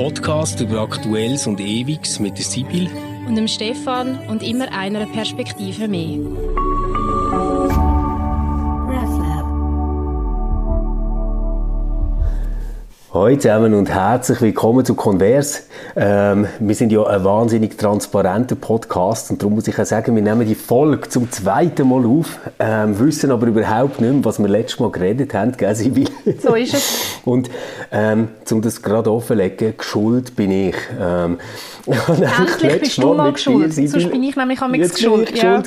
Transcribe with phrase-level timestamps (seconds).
[0.00, 2.88] Podcast über Aktuelles und Ewiges mit der Sibyl
[3.28, 6.18] und dem Stefan und immer einer Perspektive mehr.
[13.20, 15.64] Hallo zusammen und herzlich willkommen zu Converse.
[15.94, 20.22] Ähm, wir sind ja ein wahnsinnig transparenter Podcast und darum muss ich auch sagen, wir
[20.22, 24.48] nehmen die Folge zum zweiten Mal auf, ähm, wissen aber überhaupt nicht mehr, was wir
[24.48, 26.08] letztes Mal geredet haben, gell, Sibyl?
[26.42, 26.98] So ist es.
[27.26, 27.50] Und
[27.92, 30.76] ähm, um das gerade offenzulegen, geschuld bin ich.
[30.98, 31.36] Ähm,
[31.86, 35.36] Endlich bist du mal geschuld, sonst bin ich nämlich am geschuld.
[35.36, 35.62] Ja.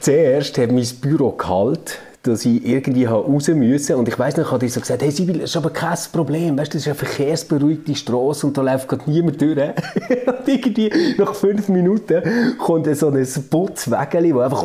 [0.00, 3.96] Zuerst hat mein Büro gehalten dass ich irgendwie raus musste.
[3.96, 6.56] Und ich weiss noch, ich habe so gesagt, hey Sibyl, das ist aber kein Problem,
[6.56, 9.58] weißt, das ist eine verkehrsberuhigte Straße und da läuft gerade niemand durch.
[9.58, 12.22] und irgendwie nach fünf Minuten
[12.58, 14.62] kommt so ein Putzwägeli, wo einfach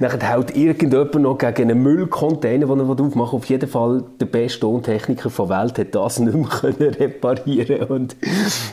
[0.00, 3.38] dann haut irgendjemand noch gegen einen Müllcontainer, den er aufmachen.
[3.38, 8.16] Auf jeden Fall der beste Tontechniker der Welt hat das nicht mehr können reparieren und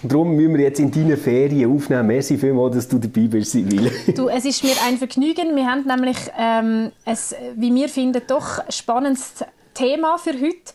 [0.04, 2.08] darum müssen wir jetzt in deinen Ferien aufnehmen.
[2.08, 3.92] Merci vielmals, dass du dabei bist, Sibyl.
[4.16, 5.56] Du, es ist mir ein Vergnügen.
[5.56, 7.18] Wir haben nämlich ähm, ein
[7.56, 10.74] wie wir finden, doch spannendes Thema für heute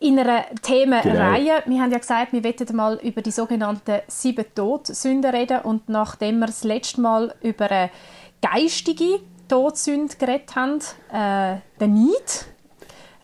[0.00, 1.62] in einer Themenreihe.
[1.64, 1.76] Genau.
[1.76, 6.40] Wir haben ja gesagt, wir wollen mal über die sogenannten sieben Todsünden reden und nachdem
[6.40, 7.90] wir das letzte Mal über eine
[8.42, 10.80] geistige Todsünde geredet haben,
[11.12, 12.46] äh, den Neid,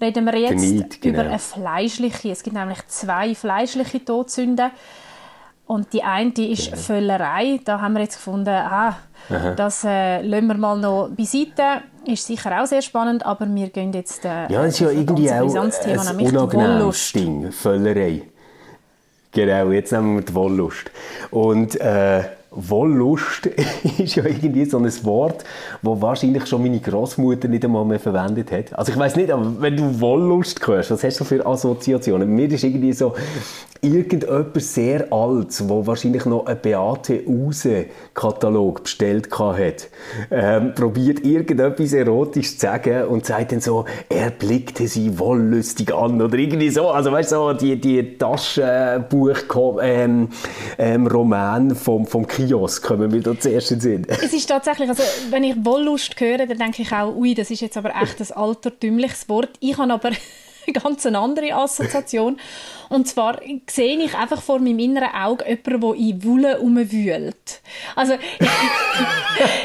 [0.00, 1.14] reden wir jetzt Need, genau.
[1.14, 2.30] über eine fleischliche.
[2.30, 4.70] Es gibt nämlich zwei fleischliche Todsünden.
[5.66, 6.76] Und die eine die ist genau.
[6.82, 7.60] Völlerei.
[7.64, 8.96] Da haben wir jetzt gefunden, ah,
[9.56, 11.82] das äh, lassen wir mal noch beiseite.
[12.04, 15.30] Ist sicher auch sehr spannend, aber wir gehen jetzt äh, Ja, es ist ja irgendwie
[15.30, 18.22] auch ein unangenehmes Ding, Völlerei.
[19.30, 20.90] Genau, jetzt nehmen wir die Wollust.
[21.30, 23.46] Und äh, Wollust
[23.98, 25.44] ist ja irgendwie so ein Wort,
[25.82, 28.76] das wahrscheinlich schon meine Großmutter nicht einmal mehr verwendet hat.
[28.76, 32.28] Also ich weiß nicht, aber wenn du Wollust hörst, was hast du für Assoziationen?
[32.28, 33.14] Mir ist irgendwie so
[33.82, 39.88] irgendjemand sehr alt, wo wahrscheinlich noch einen Beate Use Katalog bestellt hat,
[40.30, 46.20] ähm, probiert irgendetwas erotisch zu sagen und sagt dann so, er blickte sie wollüstig an
[46.20, 46.88] oder irgendwie so.
[46.88, 49.38] Also weißt du, so die, die Taschenbuch
[49.82, 50.28] ähm,
[50.78, 54.06] ähm, Roman vom, vom Kiosk kommen wir da zuerst in Sinn.
[54.08, 57.60] Es ist tatsächlich, also wenn ich Wollust höre, dann denke ich auch, ui, das ist
[57.60, 59.50] jetzt aber echt ein altertümliches Wort.
[59.60, 60.10] Ich habe aber
[60.72, 62.38] ganz eine andere Assoziation.
[62.90, 67.62] Und zwar sehe ich einfach vor meinem inneren Auge jemanden, der in Wolle umwühlt.
[67.94, 68.14] Also,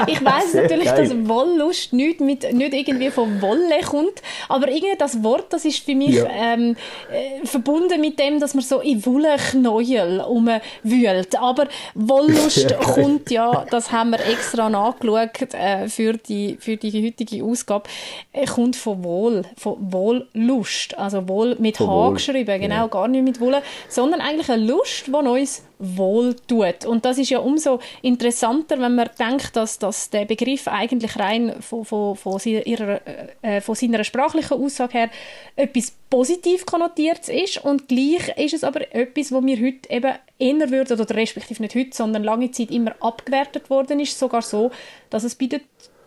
[0.06, 1.08] ich weiß natürlich, geil.
[1.08, 5.80] dass Wollust nicht, mit, nicht irgendwie von Wolle kommt, aber irgendwie das Wort, das ist
[5.80, 6.28] für mich ja.
[6.28, 6.76] ähm,
[7.10, 11.36] äh, verbunden mit dem, dass man so in Wollknäuel umwühlt.
[11.36, 17.04] Aber Wollust ja, kommt ja, das haben wir extra nachgeschaut äh, für, die, für die
[17.04, 17.88] heutige Ausgabe,
[18.32, 20.96] äh, kommt von Wohl, von Wohllust.
[20.96, 22.86] Also Wohl mit H geschrieben, genau, ja.
[22.86, 26.86] gar nicht nicht mit Wolle, sondern eigentlich eine Lust, die uns wohl tut.
[26.86, 31.54] Und das ist ja umso interessanter, wenn man denkt, dass, dass der Begriff eigentlich rein
[31.60, 33.00] von, von, von, ihrer,
[33.42, 35.10] äh, von seiner sprachlichen Aussage her
[35.54, 40.70] etwas positiv konnotiert ist und gleich ist es aber etwas, wo wir heute eben eher
[40.70, 44.70] würden, oder respektive nicht heute, sondern lange Zeit immer abgewertet worden ist, sogar so,
[45.10, 45.60] dass es bei den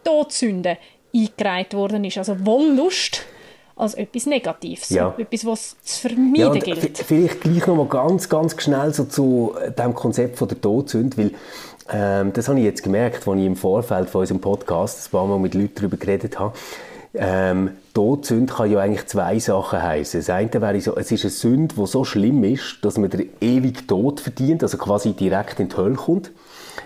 [0.03, 0.77] Todsünden
[1.13, 2.17] eingereiht worden ist.
[2.17, 3.25] Also Wollust
[3.79, 5.15] als etwas Negatives, ja.
[5.17, 6.97] etwas, was zu vermeiden ja, gilt.
[6.97, 11.31] Vielleicht gleich noch mal ganz, ganz schnell so zu dem Konzept von der Todsünde, weil
[11.91, 15.27] ähm, das habe ich jetzt gemerkt, als ich im Vorfeld von unserem Podcast ein paar
[15.27, 16.53] Mal mit Leuten darüber geredet habe.
[17.13, 20.19] Ähm, Todsünde kann ja eigentlich zwei Sachen heißen.
[20.19, 23.29] Das eine wäre so, es ist eine Sünde, die so schlimm ist, dass man den
[23.41, 26.31] ewigen Tod verdient, also quasi direkt in die Hölle kommt.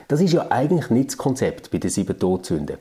[0.08, 2.78] Das ist ja eigentlich nicht das Konzept bei den sieben Todsünden.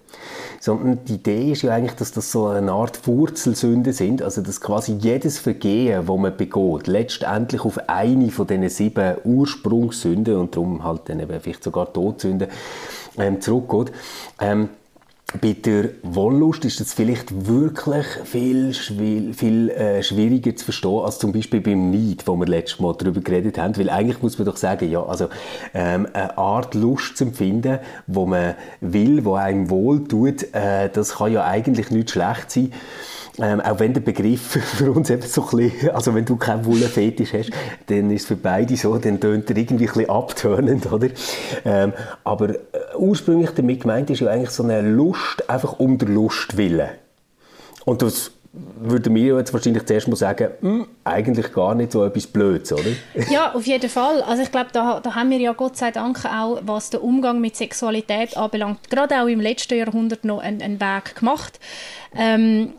[0.65, 4.61] Sondern die Idee ist ja eigentlich, dass das so eine Art Wurzelsünde sind, also dass
[4.61, 10.84] quasi jedes Vergehen, das man begeht, letztendlich auf eine von diesen sieben Ursprungssünden und darum
[10.84, 12.47] halt dann eben vielleicht sogar Todsünden
[13.19, 13.93] ähm, zurückgeht.
[14.41, 14.69] Ähm,
[15.41, 21.19] bei der Wollust ist das vielleicht wirklich viel, viel, viel äh, schwieriger zu verstehen als
[21.19, 23.76] zum Beispiel beim Neid, wo wir letztes Mal darüber geredet haben.
[23.76, 25.29] Weil eigentlich muss man doch sagen, ja, also
[25.75, 31.17] ähm, eine Art Lust zu empfinden, wo man will, wo einem wohl tut, äh, das
[31.17, 32.73] kann ja eigentlich nicht schlecht sein.
[33.38, 34.40] Ähm, auch wenn der Begriff
[34.76, 37.50] für uns eben so ein bisschen, also wenn du keinen Wollenfetisch hast,
[37.87, 41.08] dann ist es für beide so, dann tönt er irgendwie ein bisschen abtönend, oder?
[41.64, 41.93] Ähm,
[42.25, 42.56] aber äh,
[42.96, 46.90] ursprünglich damit gemeint ist ja eigentlich so eine Lust, einfach um der Lust willen.
[47.84, 52.26] Und das würden wir jetzt wahrscheinlich zuerst mal sagen, hm, eigentlich gar nicht so etwas
[52.26, 52.90] Blödes, oder?
[53.31, 54.20] Ja, auf jeden Fall.
[54.22, 57.40] Also ich glaube, da, da haben wir ja Gott sei Dank auch, was den Umgang
[57.40, 61.58] mit Sexualität anbelangt, gerade auch im letzten Jahrhundert noch einen, einen Weg gemacht.
[62.14, 62.75] Ähm,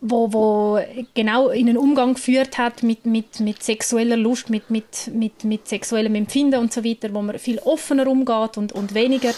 [0.00, 0.80] wo, wo
[1.14, 5.68] genau in einen Umgang geführt hat mit, mit, mit sexueller Lust, mit, mit, mit, mit
[5.68, 9.30] sexuellem Empfinden und so weiter, wo man viel offener umgeht und, und weniger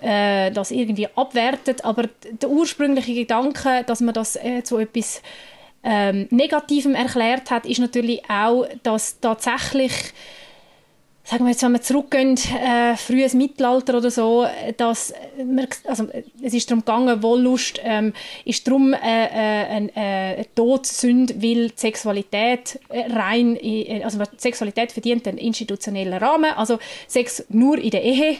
[0.00, 1.84] äh, das irgendwie abwertet.
[1.84, 5.22] Aber der ursprüngliche Gedanke, dass man das äh, zu etwas
[5.82, 9.92] ähm, Negativem erklärt hat, ist natürlich auch, dass tatsächlich
[11.26, 14.46] sagen wir jetzt, wenn wir zurückgehen, äh, frühes Mittelalter oder so,
[14.76, 16.06] dass wir, also
[16.40, 18.12] es ist darum gegangen, Wollust ähm,
[18.44, 23.58] ist darum äh, äh, eine, äh, eine Todsünde, weil die Sexualität äh, rein,
[24.04, 26.78] also die Sexualität verdient einen institutionellen Rahmen, also
[27.08, 28.36] Sex nur in der Ehe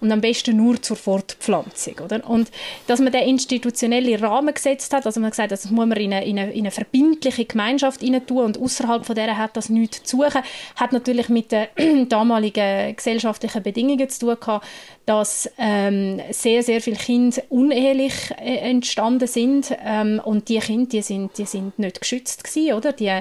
[0.00, 1.94] und am besten nur zur Fortpflanzung.
[2.04, 2.28] Oder?
[2.28, 2.50] Und
[2.86, 6.24] dass man den institutionellen Rahmen gesetzt hat, also man gesagt das muss man in eine,
[6.24, 10.16] in eine, in eine verbindliche Gemeinschaft tun und außerhalb von der hat das nichts zu
[10.16, 10.42] suchen,
[10.76, 14.66] hat natürlich mit den damaligen gesellschaftlichen Bedingungen zu tun gehabt,
[15.06, 21.02] dass ähm, sehr, sehr viele Kinder unehelich äh, entstanden sind ähm, und die Kinder, die
[21.02, 22.92] sind, die sind nicht geschützt gewesen, oder?
[22.92, 23.12] Die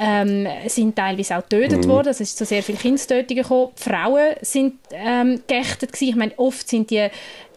[0.00, 1.90] ähm, sind teilweise auch getötet mhm.
[1.90, 3.72] worden, es ist zu sehr vielen Kindstötungen gekommen.
[3.78, 6.08] Die Frauen sind ähm, geächtet gewesen.
[6.08, 7.08] Ich meine, oft sind die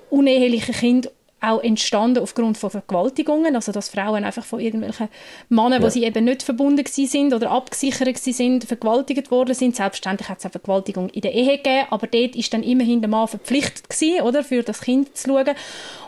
[0.10, 1.10] unehelichen Kinder
[1.42, 5.10] auch entstanden aufgrund von Vergewaltigungen, also dass Frauen einfach von irgendwelchen
[5.50, 5.82] Männern, ja.
[5.82, 9.76] wo sie eben nicht verbunden sind oder abgesichert sind, vergewaltigt worden sind.
[9.76, 13.10] Selbstverständlich hat es eine Vergewaltigung in der Ehe gegeben, aber dort ist dann immerhin der
[13.10, 15.56] Mann verpflichtet gewesen, oder, für das Kind zu schauen.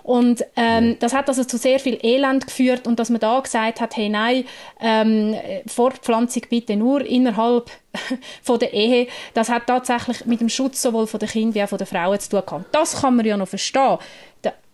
[0.03, 3.81] Und ähm, das hat also zu sehr viel Elend geführt und dass man da gesagt
[3.81, 4.43] hat, hey nein,
[4.81, 7.71] ähm, Fortpflanzung bitte nur innerhalb
[8.43, 11.69] von der Ehe, das hat tatsächlich mit dem Schutz sowohl von den Kindern wie auch
[11.69, 12.65] von den Frauen zu tun gehabt.
[12.73, 13.97] Das kann man ja noch verstehen.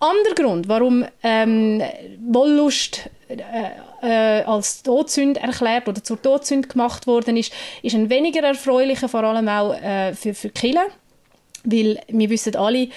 [0.02, 1.82] Der andere Grund, warum ähm,
[2.26, 3.36] Wollust äh,
[4.02, 7.52] äh, als Todsünde erklärt oder zur Todsünde gemacht worden ist,
[7.84, 10.86] ist ein weniger erfreulicher, vor allem auch äh, für, für Kinder.
[11.66, 12.88] Weil wir wissen alle,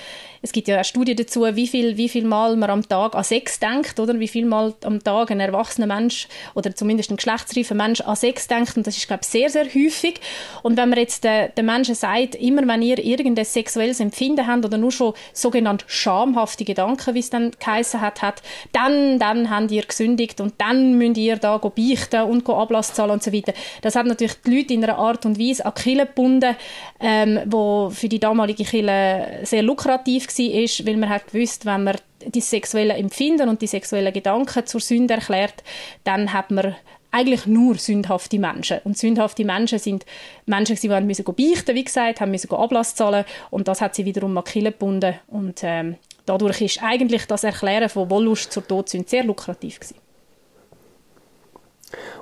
[0.43, 3.23] es gibt ja eine Studie dazu, wie viel, wie viel Mal man am Tag an
[3.23, 7.77] Sex denkt, oder wie viel Mal am Tag ein erwachsener Mensch oder zumindest ein geschlechtsreifer
[7.77, 8.77] Mensch an Sex denkt.
[8.77, 10.21] Und das ist, glaube ich, sehr, sehr häufig.
[10.63, 14.65] Und wenn man jetzt den, den Menschen sagt, immer wenn ihr irgendein sexuelles Empfinden habt
[14.65, 18.43] oder nur schon sogenannte schamhafte Gedanken, wie es dann geheißen hat, hat,
[18.73, 23.23] dann, dann habt ihr gesündigt und dann müsst ihr da beichten und Ablass zahlen und
[23.23, 23.53] so weiter.
[23.81, 26.57] Das hat natürlich die Leute in einer Art und Weise an Kirche gebunden,
[27.01, 31.97] ähm, wo für die damalige Kirche sehr lukrativ war, weil man hat gewusst, wenn man
[32.27, 35.63] die sexuellen Empfinden und die sexuellen Gedanken zur Sünde erklärt,
[36.05, 36.77] dann hat man
[37.13, 38.79] eigentlich nur sündhafte Menschen.
[38.85, 40.05] Und sündhafte Menschen sind
[40.47, 44.45] Menschen, die beichten, wie gesagt, haben müssen Ablass zahlen und das hat sie wiederum an
[44.45, 49.79] Kille gebunden und ähm, dadurch ist eigentlich das Erklären von Wollust zur Todsünde sehr lukrativ
[49.79, 50.02] gewesen.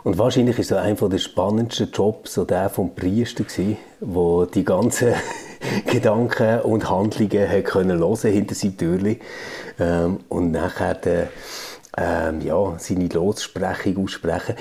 [0.02, 4.64] Und wahrscheinlich ist so einer der spannendsten Jobs so der vom Priester gewesen, wo die
[4.64, 5.14] ganzen
[5.86, 9.20] Gedanken und Handlungen hat können hören hinter seinem Türli
[9.78, 11.28] ähm, und nachher den,
[11.96, 14.54] ähm, ja, seine Lossprechung aussprechen.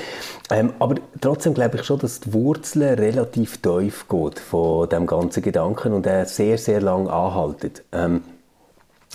[0.50, 5.42] Ähm, aber trotzdem glaube ich schon, dass die Wurzeln relativ tief geht von dem ganzen
[5.42, 7.84] Gedanken und er sehr, sehr lang anhaltet.
[7.92, 8.24] Ähm,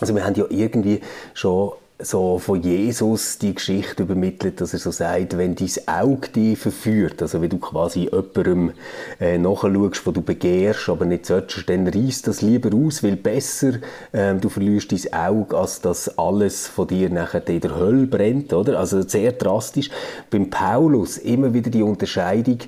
[0.01, 1.01] also wir haben ja irgendwie
[1.35, 1.73] schon
[2.05, 7.23] so von Jesus die Geschichte übermittelt, dass er so sagt, wenn dein Auge dich verführt,
[7.23, 8.73] also wenn du quasi jemandem
[9.21, 13.75] äh, nachschaust, wo du begehrst, aber nicht solltest, dann reiss das lieber aus, weil besser
[14.13, 18.53] ähm, du verlierst dein Auge, als dass alles von dir nachher in der Hölle brennt,
[18.53, 18.79] oder?
[18.79, 19.91] Also sehr drastisch.
[20.31, 22.59] Beim Paulus immer wieder die Unterscheidung,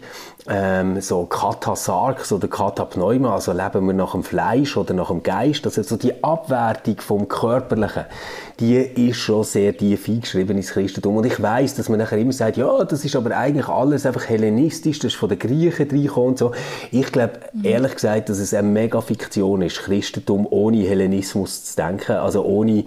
[0.48, 5.64] ähm, so Katasarx oder Katapneuma, also leben wir nach dem Fleisch oder nach dem Geist,
[5.66, 8.04] also so die Abwertung vom Körperlichen,
[8.60, 11.16] die ist schon sehr tief eingeschrieben ins Christentum.
[11.16, 14.28] Und ich weiß, dass man nachher immer sagt, ja, das ist aber eigentlich alles einfach
[14.28, 16.52] hellenistisch, das ist von den Griechen reingekommen und so.
[16.90, 17.64] Ich glaube, mhm.
[17.64, 22.84] ehrlich gesagt, dass es eine mega Fiktion ist, Christentum ohne Hellenismus zu denken, also ohne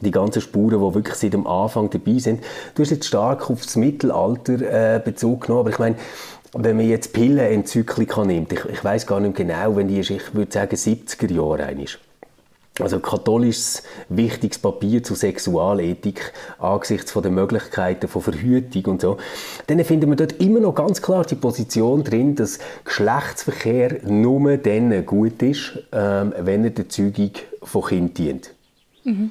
[0.00, 2.42] die ganzen Spuren, die wirklich seit dem Anfang dabei sind.
[2.74, 5.96] Du hast jetzt stark auf das Mittelalter äh, Bezug genommen, aber ich meine,
[6.52, 10.34] wenn man jetzt Pillenenzyklika nimmt, ich, ich weiß gar nicht genau, wenn die ist, ich
[10.34, 11.98] würde sagen 70er Jahre eigentlich
[12.78, 19.18] also katholisches wichtiges Papier zur Sexualethik angesichts von den Möglichkeiten von Verhütung und so,
[19.66, 25.04] dann finden wir dort immer noch ganz klar die Position drin, dass Geschlechtsverkehr nur dann
[25.04, 28.54] gut ist, ähm, wenn er der Zeugung von Kind dient.
[29.04, 29.30] Mhm.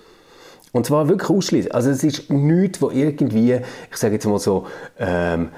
[0.72, 1.74] Und zwar wirklich ausschließlich.
[1.74, 3.60] Also es ist nichts, wo irgendwie,
[3.90, 4.68] ich sage jetzt mal so,
[5.00, 5.50] ähm,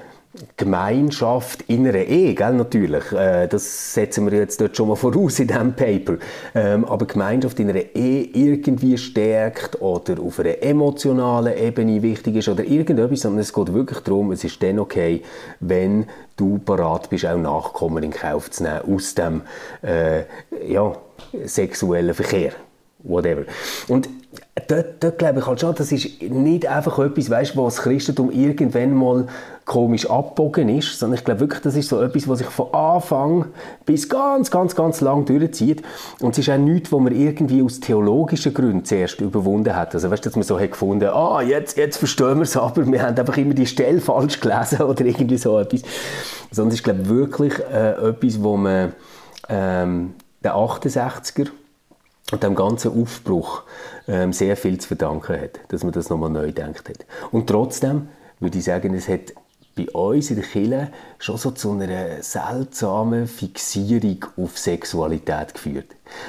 [0.56, 3.12] Gemeinschaft in einer Ehe, gell, natürlich.
[3.12, 6.16] Äh, das setzen wir jetzt dort schon mal voraus in diesem Paper.
[6.54, 12.48] Ähm, aber Gemeinschaft in einer Ehe irgendwie stärkt oder auf einer emotionalen Ebene wichtig ist
[12.48, 15.22] oder irgendetwas, sondern es geht wirklich darum, es ist dann okay,
[15.60, 19.42] wenn du bereit bist, auch Nachkommen in Kauf zu nehmen aus dem
[19.82, 20.22] äh,
[20.66, 20.96] ja,
[21.44, 22.52] sexuellen Verkehr
[23.02, 23.44] whatever.
[23.88, 24.08] Und
[24.68, 28.30] dort, dort glaube ich halt schon, das ist nicht einfach etwas, weißt, was das Christentum
[28.30, 29.26] irgendwann mal
[29.64, 33.46] komisch abbogen ist, sondern ich glaube wirklich, das ist so etwas, was sich von Anfang
[33.86, 35.82] bis ganz, ganz, ganz lang durchzieht.
[36.20, 39.94] Und es ist auch nichts, wo man irgendwie aus theologischen Gründen zuerst überwunden hat.
[39.94, 42.86] Also weißt du, dass man so hat gefunden, ah, jetzt, jetzt verstehen wir es, aber
[42.86, 45.82] wir haben einfach immer die Stelle falsch gelesen oder irgendwie so etwas.
[46.50, 48.92] Sondern es ist, glaube ich, wirklich äh, etwas, wo man
[49.48, 51.61] ähm, der 68er und
[52.42, 53.62] dem ganzen Aufbruch
[54.08, 57.06] ähm, sehr viel zu verdanken hat, dass man das nochmal neu denkt hat.
[57.30, 58.08] Und trotzdem
[58.40, 59.34] würde ich sagen, es hat
[59.74, 60.88] bei uns in der Kirche
[61.18, 65.86] schon so zu einer seltsamen Fixierung auf Sexualität geführt.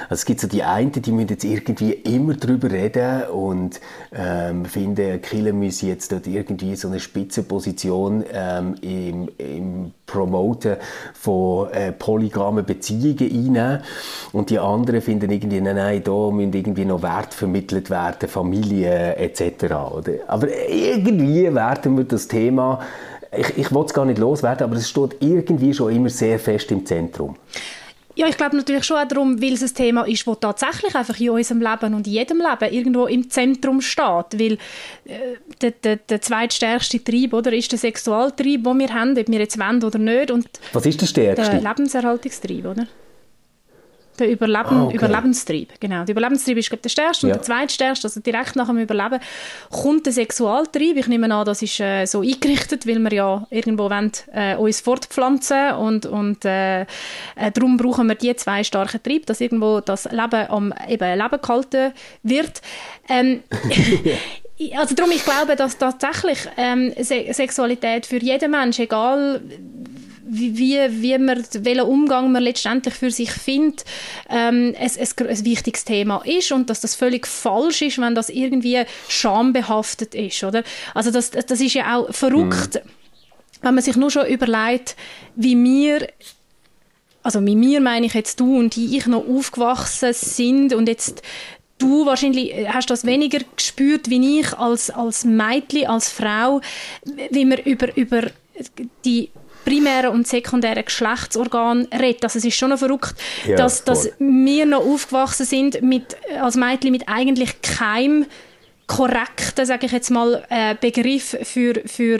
[0.08, 3.80] Also es gibt so die einen, die müssen jetzt irgendwie immer darüber reden und
[4.12, 10.76] ähm, finden, Kirche müsse jetzt dort irgendwie so eine Spitzenposition ähm, im, im Promoten
[11.14, 13.82] von äh, polygamen Beziehungen einnehmen.
[14.32, 19.16] Und die anderen finden irgendwie, nein, nein, da müssen irgendwie noch Wert vermittelt werden, Familie
[19.16, 19.64] etc.
[19.64, 20.12] Oder?
[20.28, 22.80] Aber irgendwie werden wir das Thema
[23.36, 26.70] ich, ich will es gar nicht loswerden, aber es steht irgendwie schon immer sehr fest
[26.70, 27.36] im Zentrum.
[28.16, 31.18] Ja, ich glaube natürlich schon auch darum, weil es ein Thema ist, das tatsächlich einfach
[31.18, 34.38] in unserem Leben und in jedem Leben irgendwo im Zentrum steht.
[34.38, 34.52] Weil
[35.04, 39.38] äh, der, der, der zweitstärkste Trieb oder, ist der Sexualtrieb, den wir haben, ob wir
[39.40, 40.30] jetzt wollen oder nicht.
[40.30, 41.50] Und Was ist der stärkste?
[41.50, 42.86] Der Lebenserhaltungstrieb, oder?
[44.18, 44.96] Der Überleben, ah, okay.
[44.96, 46.04] Überlebenstrieb, genau.
[46.04, 47.26] Der Überlebenstrieb ist, glaube der stärkste.
[47.26, 47.34] Ja.
[47.34, 49.18] Und der zweitstärkste, also direkt nach dem Überleben,
[49.70, 50.96] kommt der Sexualtrieb.
[50.96, 54.80] Ich nehme an, das ist äh, so eingerichtet, weil wir ja irgendwo wollen, äh, uns
[54.80, 56.86] fortpflanzen und, und äh, äh,
[57.52, 61.92] darum brauchen wir die zwei starken Triebe, dass irgendwo das Leben am eben Leben gehalten
[62.22, 62.62] wird.
[63.08, 63.42] Ähm,
[64.76, 69.40] also darum, ich glaube, dass tatsächlich ähm, Se Sexualität für jeden Mensch, egal
[70.26, 73.84] wie, wie, man, welchen Umgang man letztendlich für sich findet,
[74.30, 78.30] ähm, es, es ein wichtiges Thema ist und dass das völlig falsch ist, wenn das
[78.30, 80.64] irgendwie schambehaftet ist, oder?
[80.94, 82.90] Also das, das ist ja auch verrückt, mhm.
[83.62, 84.96] wenn man sich nur schon überlegt,
[85.36, 86.08] wie wir
[87.22, 91.22] also mit mir meine ich jetzt du und ich noch aufgewachsen sind und jetzt
[91.78, 96.60] du wahrscheinlich hast das weniger gespürt wie ich als als Mädchen, als Frau,
[97.30, 98.30] wie man über über
[99.06, 99.30] die
[99.64, 102.24] primären und sekundären Geschlechtsorgan redet.
[102.24, 103.14] Also es ist schon noch verrückt,
[103.46, 108.26] ja, dass, dass wir noch aufgewachsen sind mit, als Mädchen mit eigentlich keinem
[108.86, 112.18] korrekten, sage ich jetzt mal, äh, Begriff für, für,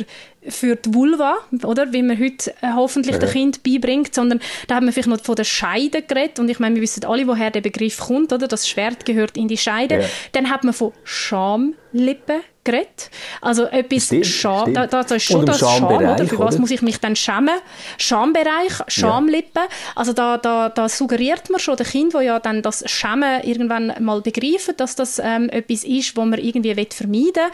[0.48, 1.92] für die Vulva, oder?
[1.92, 3.20] Wie man heute äh, hoffentlich ja.
[3.20, 6.58] dem Kind beibringt, sondern da haben wir vielleicht noch von der Scheide geredet und ich
[6.58, 8.48] meine, wir wissen alle, woher der Begriff kommt, oder?
[8.48, 10.00] Das Schwert gehört in die Scheide.
[10.00, 10.08] Ja.
[10.32, 13.10] Dann hat man von Schamlippen geredet.
[13.40, 16.16] Also etwas Scham, da, da, ist schon das Scham, oder?
[16.26, 16.60] Für was oder?
[16.60, 17.54] muss ich mich dann schämen?
[17.98, 19.62] Schambereich, Schamlippen.
[19.62, 19.68] Ja.
[19.94, 23.92] Also da, da, da suggeriert man schon den Kind, wo ja dann das Schämen irgendwann
[24.00, 27.50] mal begreifen, dass das ähm, etwas ist, wo man irgendwie vermeiden will.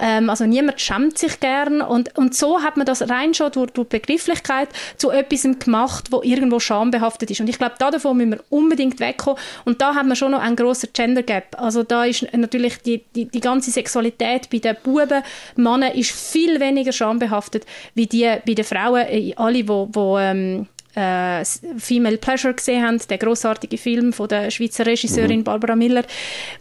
[0.00, 3.70] Ähm, also niemand schämt sich gern und, und so hat man das rein schon durch,
[3.72, 7.40] durch Begrifflichkeit zu etwas gemacht, wo irgendwo schambehaftet ist.
[7.40, 9.40] Und ich glaube, da davon müssen wir unbedingt wegkommen.
[9.64, 11.56] Und da haben wir schon noch einen grossen Gender Gap.
[11.60, 15.22] Also da ist natürlich die, die, die ganze Sexualität bei den Buben,
[15.56, 19.06] Männern ist viel weniger schambehaftet wie die bei den Frauen.
[19.08, 21.44] Äh, alle, die wo, ähm, äh,
[21.78, 25.44] Female Pleasure gesehen haben, der großartige Film von der Schweizer Regisseurin mhm.
[25.44, 26.04] Barbara Miller,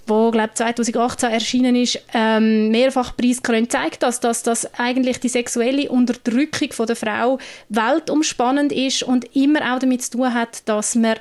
[0.07, 5.89] wo glaube 2018 erschienen ist, ähm, mehrfach preisgekrönt, zeigt das, dass das eigentlich die sexuelle
[5.89, 11.15] Unterdrückung von der Frau weltumspannend ist und immer auch damit zu tun hat, dass man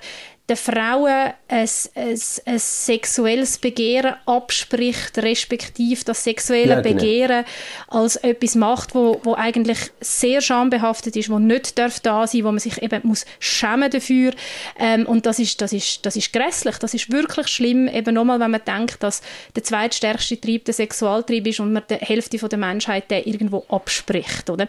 [0.50, 6.94] den Frauen ein, ein, ein sexuelles Begehren abspricht, respektive das sexuelle ja, genau.
[6.96, 7.44] Begehren
[7.86, 12.48] als etwas macht, wo, wo eigentlich sehr schambehaftet ist, wo nicht darf da sein, wo
[12.48, 14.32] man sich eben muss schämen dafür
[14.78, 18.40] ähm, und das ist, das ist, das ist grässlich, das ist wirklich schlimm, eben nochmal,
[18.40, 19.22] wenn man denkt, dass
[19.54, 23.64] der zweitstärkste Trieb der Sexualtrieb ist und man die Hälfte von der Menschheit der irgendwo
[23.68, 24.66] abspricht, oder?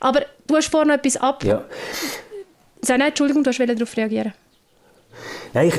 [0.00, 1.44] Aber du hast vorhin noch etwas ab...
[1.44, 1.64] Ja.
[2.88, 4.32] Nein, Entschuldigung, du hast darauf reagieren
[5.52, 5.74] Nein, ich,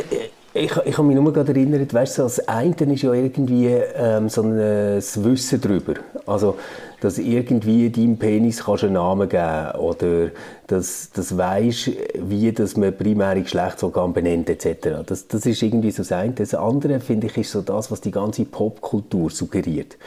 [0.53, 4.27] ich, ich habe mich nur gerade erinnert, weißt du, das eine ist ja irgendwie ähm,
[4.27, 5.93] so ein Wissen darüber.
[6.25, 6.57] Also,
[6.99, 10.31] dass irgendwie deinem Penis kannst einen Namen geben oder
[10.67, 15.03] dass, dass weisst, wie dass man primäre Geschlechtsorgane benennt etc.
[15.05, 16.33] Das, das ist irgendwie so das eine.
[16.33, 19.97] Das andere, finde ich, ist so das, was die ganze Popkultur suggeriert.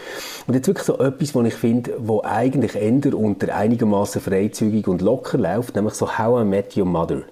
[0.46, 5.00] Und jetzt wirklich so etwas, was ich finde, wo eigentlich ändert unter einigermaßen freizügig und
[5.00, 7.22] locker läuft, nämlich so How I Met Your Mother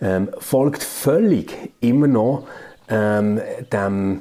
[0.00, 2.46] ähm, folgt völlig immer noch
[2.88, 3.40] ähm,
[3.72, 4.20] dem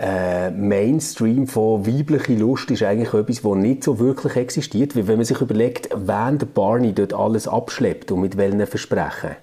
[0.00, 5.16] äh, Mainstream von weibliche Lust ist eigentlich etwas, das nicht so wirklich existiert, weil wenn
[5.16, 9.36] man sich überlegt, wen der Barney dort alles abschleppt und mit welchen Versprechen,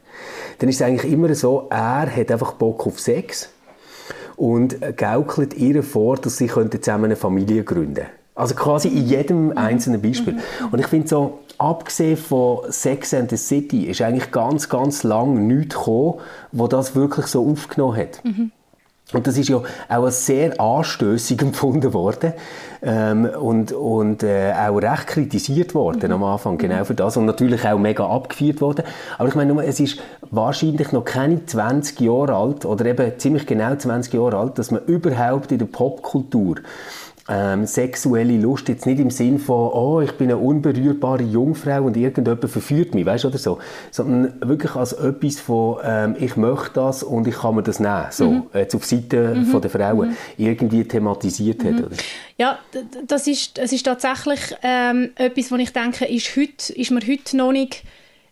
[0.57, 3.49] dann ist es eigentlich immer so, er hat einfach Bock auf Sex
[4.35, 8.16] und gaukelt ihr vor, dass sie zusammen eine Familie gründen könnten.
[8.37, 10.33] Also quasi in jedem einzelnen Beispiel.
[10.33, 10.67] Mhm.
[10.71, 15.47] Und ich finde so, abgesehen von Sex and the City ist eigentlich ganz, ganz lang
[15.47, 16.19] nichts gekommen,
[16.51, 18.23] wo das wirklich so aufgenommen hat.
[18.23, 18.51] Mhm.
[19.13, 22.33] Und das ist ja auch als sehr anstößig empfunden worden
[22.83, 26.17] ähm, und, und äh, auch recht kritisiert worden mhm.
[26.17, 27.17] am Anfang, genau für das.
[27.17, 28.83] Und natürlich auch mega abgefeiert worden.
[29.17, 33.75] Aber ich meine, es ist wahrscheinlich noch keine 20 Jahre alt oder eben ziemlich genau
[33.75, 36.57] 20 Jahre alt, dass man überhaupt in der Popkultur
[37.29, 41.97] ähm, sexuelle Lust jetzt nicht im Sinn von, oh, ich bin eine unberührbare Jungfrau und
[41.97, 43.59] irgendjemand verführt mich, weißt du, oder so,
[43.91, 48.05] sondern wirklich als etwas von, ähm, ich möchte das und ich kann mir das nehmen,
[48.11, 48.43] so, mhm.
[48.53, 49.45] jetzt auf Seite mhm.
[49.45, 50.15] von der Frauen, mhm.
[50.37, 51.67] irgendwie thematisiert mhm.
[51.67, 51.85] hat.
[51.85, 51.95] Oder?
[52.37, 52.59] Ja,
[53.05, 57.35] das ist, das ist tatsächlich ähm, etwas, wo ich denke, ist, heute, ist mir heute
[57.35, 57.83] noch nicht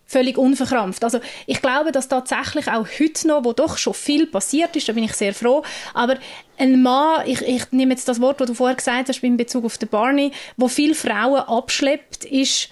[0.06, 1.04] völlig unverkrampft.
[1.04, 4.92] Also ich glaube, dass tatsächlich auch heute noch, wo doch schon viel passiert ist, da
[4.92, 5.62] bin ich sehr froh,
[5.94, 6.16] aber
[6.58, 9.64] ein Mann, ich, ich nehme jetzt das Wort, das du vorher gesagt hast, in Bezug
[9.64, 12.70] auf den Barney, wo viele Frauen abschleppt, ist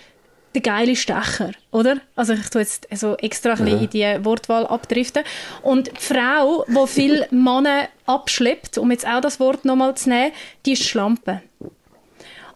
[0.55, 2.01] der geile Stecher, oder?
[2.15, 5.25] Also ich tue jetzt also extra ein in die Wortwahl abdriften.
[5.63, 10.33] Und die Frau, die viele Männer abschleppt, um jetzt auch das Wort nochmal zu nehmen,
[10.65, 11.43] die ist Schlampe.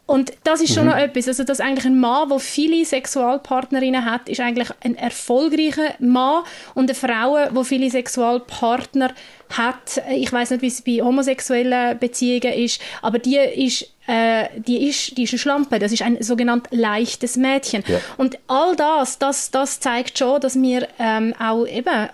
[0.08, 0.92] Und das ist schon mhm.
[0.92, 5.94] noch etwas, also dass eigentlich ein Mann, der viele Sexualpartnerinnen hat, ist eigentlich ein erfolgreicher
[5.98, 9.12] Mann und eine Frau, die viele Sexualpartner
[9.50, 14.88] hat, ich weiß nicht, wie es bei homosexuellen Beziehungen ist, aber die ist äh, die
[14.88, 17.84] ist, die ist eine Schlampe, das ist ein sogenannt leichtes Mädchen.
[17.86, 18.00] Ja.
[18.16, 22.08] Und all das, das, das zeigt schon, dass wir ähm, auch eben,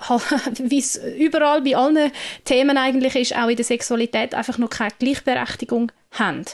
[0.58, 2.10] wie es überall bei allen
[2.44, 6.44] Themen eigentlich ist, auch in der Sexualität einfach noch keine Gleichberechtigung haben.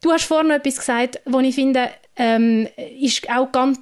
[0.00, 2.68] Du hast vorhin etwas gesagt, wo ich finde, ähm,
[3.00, 3.78] ist auch ganz,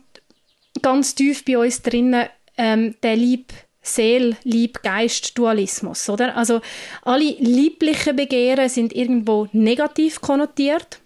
[0.81, 6.37] ganz tief bei uns drinnen ähm, der Lieb Seel, Lieb, Geist, Dualismus, oder?
[6.37, 6.61] Also
[7.03, 11.01] alle lieblichen Begehren sind irgendwo negativ konnotiert.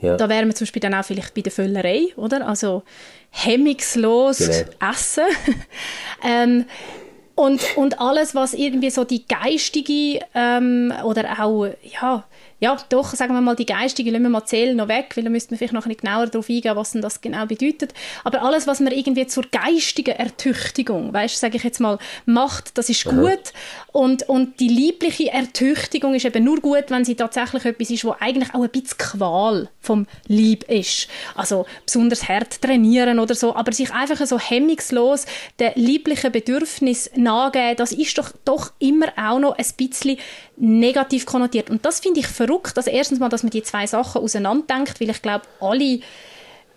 [0.00, 0.16] Ja.
[0.16, 2.46] Da wären wir zum Beispiel dann auch vielleicht bei der Völlerei, oder?
[2.48, 2.82] Also
[3.30, 4.90] hemmungslos genau.
[4.90, 5.24] essen.
[6.24, 6.64] ähm,
[7.34, 12.24] und, und alles, was irgendwie so die geistige ähm, oder auch ja,
[12.62, 15.30] ja, doch, sagen wir mal, die geistige lassen wir mal zählen noch weg, weil da
[15.30, 17.92] müsste man vielleicht noch ein bisschen genauer darauf eingehen, was denn das genau bedeutet.
[18.22, 22.88] Aber alles, was man irgendwie zur geistigen Ertüchtigung, weißt, sage ich jetzt mal, macht, das
[22.88, 23.52] ist gut.
[23.90, 28.14] Und, und die liebliche Ertüchtigung ist eben nur gut, wenn sie tatsächlich etwas ist, wo
[28.20, 31.08] eigentlich auch ein bisschen Qual vom Lieb ist.
[31.34, 35.26] Also besonders hart trainieren oder so, aber sich einfach so hemmungslos
[35.58, 40.18] den lieblichen Bedürfnis nachgeben, das ist doch, doch immer auch noch ein bisschen
[40.56, 41.70] negativ konnotiert.
[41.70, 42.76] Und das finde ich verrückt.
[42.76, 46.00] Also erstens mal, dass man die zwei Sachen auseinanderdenkt, weil ich glaube, alle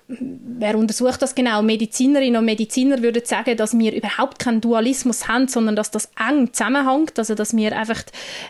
[0.08, 1.63] wer untersucht das genau?
[1.63, 6.54] Medizinerinnen und Mediziner würden sagen, dass wir überhaupt keinen Dualismus haben, sondern dass das eng
[6.54, 8.04] zusammenhängt, also dass wir einfach,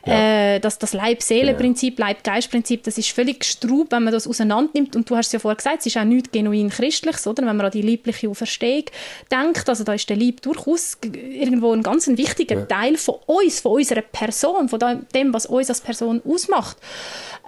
[0.06, 0.56] ja.
[0.56, 2.10] äh, dass das Leib-Seele-Prinzip, genau.
[2.10, 5.56] Leib-Geist-Prinzip, das ist völlig gestraubt, wenn man das auseinandernimmt und du hast es ja vorher
[5.56, 7.46] gesagt, es ist auch nichts genuin Christliches, oder?
[7.46, 8.86] Wenn man an die liebliche Auferstehung
[9.32, 12.65] denkt, also da ist der Lieb durchaus irgendwo ein ganz wichtiger ja.
[12.65, 16.78] Teil von uns, von unserer Person, von dem, was uns als Person ausmacht.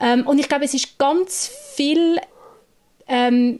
[0.01, 2.19] Ähm, und ich glaube, es ist ganz viel
[3.07, 3.59] ähm,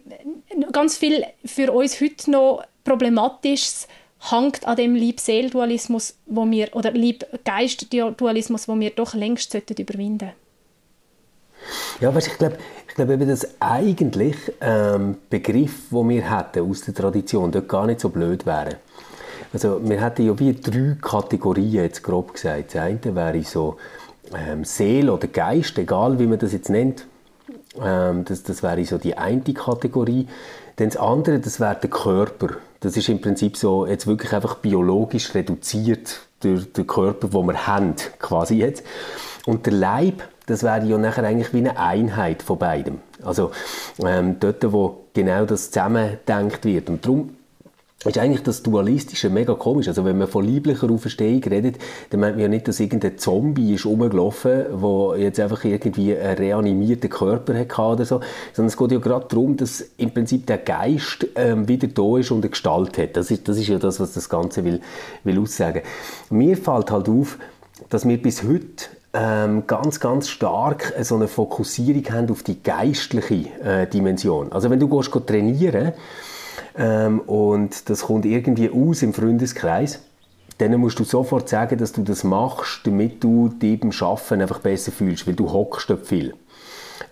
[0.71, 3.87] ganz viel für uns heute noch Problematisches
[4.19, 10.31] hängt an dem Lieb-Seel-Dualismus, wo wir, oder Lieb-Geist-Dualismus, wo wir doch längst sollten überwinden
[12.01, 12.57] Ja, weißt, ich glaube,
[12.87, 17.99] ich glaube dass eigentlich ähm, Begriff, wo wir hätten aus der Tradition, dort gar nicht
[17.99, 18.77] so blöd wäre.
[19.53, 22.75] Also wir hätten ja wie drei Kategorien jetzt grob gesagt.
[22.75, 23.77] Das eine wäre so
[24.35, 27.05] ähm, Seele oder Geist, egal wie man das jetzt nennt.
[27.83, 30.27] Ähm, das, das wäre so die eine Kategorie.
[30.77, 32.57] Dann das andere, das wäre der Körper.
[32.79, 37.67] Das ist im Prinzip so jetzt wirklich einfach biologisch reduziert durch den Körper, den wir
[37.67, 38.85] haben, quasi jetzt.
[39.45, 42.99] Und der Leib, das wäre ja nachher eigentlich wie eine Einheit von beidem.
[43.23, 43.51] Also
[44.05, 46.89] ähm, dort, wo genau das zusammendenkt wird.
[46.89, 47.36] Und darum
[48.05, 49.87] ist eigentlich das Dualistische mega komisch.
[49.87, 51.77] Also wenn man von lieblicher Auferstehung redet,
[52.11, 56.37] dann meint man ja nicht, dass irgendein Zombie ist rumgelaufen, der jetzt einfach irgendwie einen
[56.37, 58.21] reanimierten Körper hatte oder so,
[58.53, 62.29] sondern es geht ja gerade darum, dass im Prinzip der Geist ähm, wieder da ist
[62.29, 63.17] und eine Gestalt hat.
[63.17, 64.79] Das ist, das ist ja das, was das Ganze will,
[65.23, 65.81] will aussagen.
[66.29, 67.39] Mir fällt halt auf,
[67.89, 73.49] dass wir bis heute ähm, ganz, ganz stark so eine Fokussierung haben auf die geistliche
[73.63, 74.51] äh, Dimension.
[74.51, 75.93] Also wenn du gehst, gehst trainieren
[76.77, 79.99] ähm, und das kommt irgendwie aus im Freundeskreis,
[80.57, 84.59] dann musst du sofort sagen, dass du das machst, damit du dich beim Arbeiten einfach
[84.59, 86.33] besser fühlst, weil du hockst dort viel.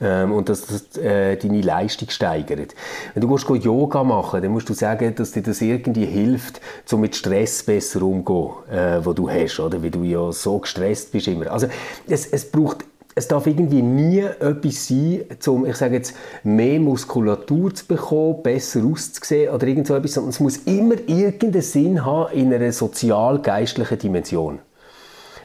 [0.02, 2.74] Ähm, und dass das äh, deine Leistung steigert.
[3.14, 6.60] Wenn du gehst, Yoga machen dann musst du sagen, dass dir das irgendwie hilft,
[6.92, 9.84] um mit Stress besser umzugehen, äh, wo du hast, oder?
[9.84, 11.52] Weil du ja so gestresst bist immer.
[11.52, 11.68] Also
[12.08, 12.84] es, es braucht
[13.18, 18.82] es darf irgendwie nie etwas sein, um, ich sage jetzt, mehr Muskulatur zu bekommen, besser
[18.84, 23.98] auszusehen oder irgend so etwas, sondern es muss immer irgendeinen Sinn haben in einer sozial-geistlichen
[24.00, 24.60] Dimension.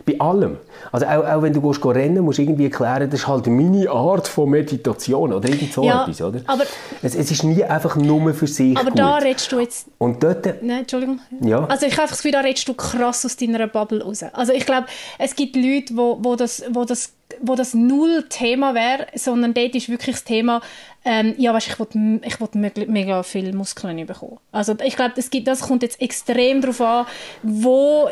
[0.06, 0.56] Bei allem.
[0.92, 3.88] Also auch, auch wenn du gehst, rennen musst du irgendwie erklären, das ist halt meine
[3.90, 6.40] Art von Meditation oder irgend so Ja, etwas, oder?
[6.46, 6.64] aber-
[7.02, 8.98] es, es ist nie einfach nur für sich Aber gut.
[8.98, 11.20] da redest du jetzt Und dort, Nein, Entschuldigung.
[11.42, 11.66] Ja.
[11.66, 14.24] Also ich habe das Gefühl, da redest du krass aus deiner Bubble raus.
[14.32, 14.86] Also ich glaube,
[15.18, 19.74] es gibt Leute, wo, wo, das, wo, das, wo das null Thema wäre, sondern dort
[19.74, 20.60] ist wirklich das Thema,
[21.04, 24.36] ähm, ja, weißt, ich will, ich will mega, viel Muskeln bekommen.
[24.52, 27.06] Also ich glaube, das, gibt- das kommt jetzt extrem darauf an,
[27.42, 28.08] wo,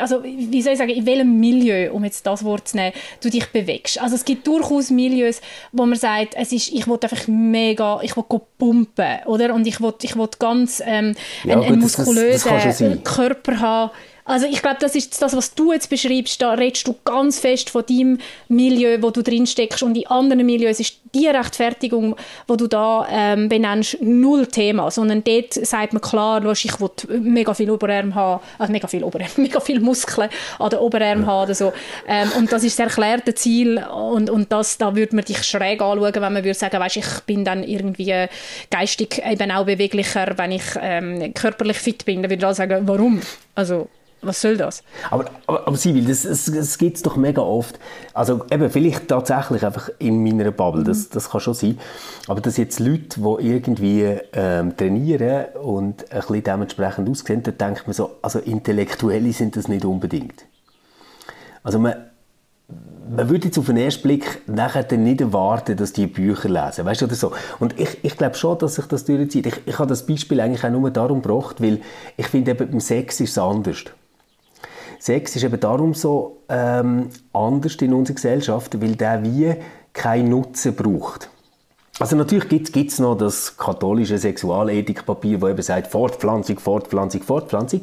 [0.00, 3.28] also wie soll ich sagen, in welchem Milieu, um jetzt das Wort zu nehmen, du
[3.28, 4.00] dich bewegst.
[4.00, 5.40] Also es gibt durchaus Milieus,
[5.72, 8.24] wo man sagt, es ist, ich will einfach mega, ich will
[8.58, 9.54] pumpen, oder?
[9.54, 12.60] Und ich will, ich will ganz ähm, Ja, einen, einen gut, das- das- das muskulösen
[12.60, 13.04] schon sein.
[13.04, 13.90] Körper haben.
[14.28, 16.40] Also ich glaube, das ist das, was du jetzt beschreibst.
[16.42, 20.44] Da redest du ganz fest von deinem Milieu, wo du drin steckst und in anderen
[20.44, 22.14] Milieus ist die Rechtfertigung,
[22.46, 26.90] wo du da ähm, benennst, null Thema, sondern dort sagt man klar, weisst, ich will
[27.20, 31.44] mega viel Oberarm haben, also mega viel Oberarm, mega viel Muskeln an den Oberarm haben
[31.44, 31.72] oder so.
[32.06, 35.80] Ähm, und das ist das erklärte Ziel und, und das, da würde man dich schräg
[35.80, 38.26] anschauen, wenn man würde sagen, weisst, ich bin dann irgendwie
[38.70, 42.22] geistig eben auch beweglicher, wenn ich ähm, körperlich fit bin.
[42.22, 43.22] Dann würde ich sagen, warum?
[43.58, 43.88] Also
[44.22, 44.84] was soll das?
[45.10, 47.78] Aber, aber, aber Sibyl, das, das, das gibt es doch mega oft.
[48.14, 51.78] Also eben, vielleicht tatsächlich einfach in meiner Bubble, das, das kann schon sein.
[52.28, 57.88] Aber dass jetzt Leute, die irgendwie ähm, trainieren und ein bisschen dementsprechend aussehen, dann denkt
[57.88, 60.44] man so, also Intellektuelle sind das nicht unbedingt.
[61.64, 62.07] Also man,
[63.10, 67.00] man würde jetzt auf den ersten Blick nachher nicht erwarten, dass die Bücher lesen, weißt
[67.00, 67.32] du, oder so.
[67.58, 69.46] Und ich, ich glaube schon, dass sich das durchzieht.
[69.46, 71.80] Ich, ich habe das Beispiel eigentlich auch nur darum gebracht, weil
[72.16, 73.84] ich finde, eben beim Sex ist es anders.
[74.98, 79.54] Sex ist eben darum so ähm, anders in unserer Gesellschaft, weil der wie
[79.92, 81.30] keinen Nutzen braucht.
[82.00, 87.82] Also natürlich gibt es noch das katholische Sexualethikpapier, das eben sagt Fortpflanzung, Fortpflanzung, Fortpflanzung.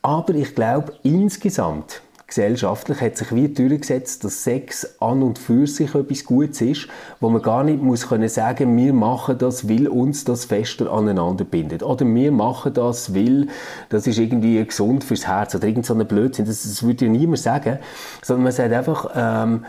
[0.00, 5.94] Aber ich glaube, insgesamt gesellschaftlich hat sich wie durchgesetzt, dass Sex an und für sich
[5.94, 6.88] etwas Gutes ist,
[7.20, 11.44] wo man gar nicht muss können sagen, wir machen das, weil uns das fester aneinander
[11.44, 11.82] bindet.
[11.82, 13.48] Oder wir machen das, weil
[13.90, 16.46] das ist irgendwie gesund fürs Herz oder irgend so ein Blödsinn.
[16.46, 17.78] Das, das würde ja niemand sagen,
[18.22, 19.66] sondern man sagt einfach, ähm,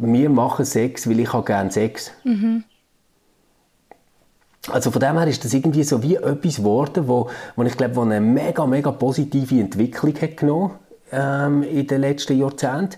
[0.00, 2.10] wir machen Sex, weil ich habe gerne Sex.
[4.68, 7.94] Also von dem her ist das irgendwie so wie etwas geworden, wo, wo ich glaube,
[7.94, 10.72] wo eine mega, mega positive Entwicklung hat genommen
[11.12, 12.96] ähm, in den letzten Jahrzehnten,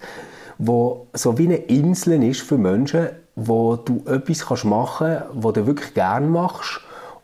[0.58, 5.52] wo so wie eine Insel ist für Menschen, wo du etwas kannst machen kannst, was
[5.54, 6.80] du wirklich gerne machst,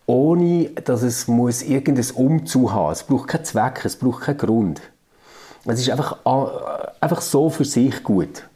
[0.07, 2.93] ohne dass es muss irgendein Umzug haben.
[2.93, 4.81] Es braucht keinen Zweck, es braucht keinen Grund.
[5.67, 8.48] Es ist einfach, äh, einfach so für sich gut.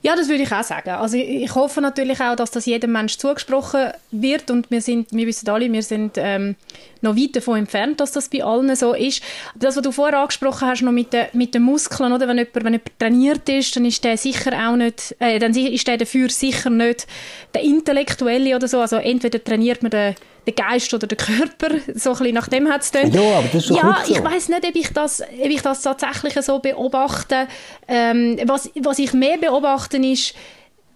[0.00, 0.90] Ja, das würde ich auch sagen.
[0.90, 5.26] Also ich, hoffe natürlich auch, dass das jedem Mensch zugesprochen wird und wir sind, wir
[5.26, 6.54] wissen alle, wir sind ähm,
[7.00, 9.22] noch weit davon entfernt, dass das bei allen so ist.
[9.56, 12.28] Das, was du vorher angesprochen hast, noch mit den, mit den Muskeln, oder?
[12.28, 15.88] Wenn jemand, wenn jemand trainiert ist, dann ist der sicher auch nicht, äh, dann ist
[15.88, 17.08] der dafür sicher nicht
[17.52, 18.80] der Intellektuelle oder so.
[18.80, 20.14] Also entweder trainiert man den,
[20.48, 23.12] den Geist oder den Körper, so ein bisschen nach dem hat es dann.
[23.12, 24.12] Ja, aber das ist Ja, so.
[24.14, 27.46] ich weiß nicht, ob ich das, ob ich das tatsächlich so beobachte.
[27.86, 30.34] Ähm, was, was ich mehr beobachte ist,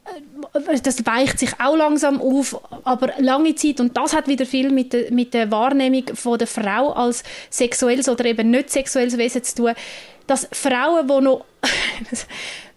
[0.04, 4.70] äh, das weicht sich auch langsam auf, aber lange Zeit, und das hat wieder viel
[4.70, 9.44] mit der, mit der Wahrnehmung von der Frau als sexuelles oder eben nicht sexuelles Wesen
[9.44, 9.72] zu tun,
[10.26, 11.44] dass Frauen, die noch,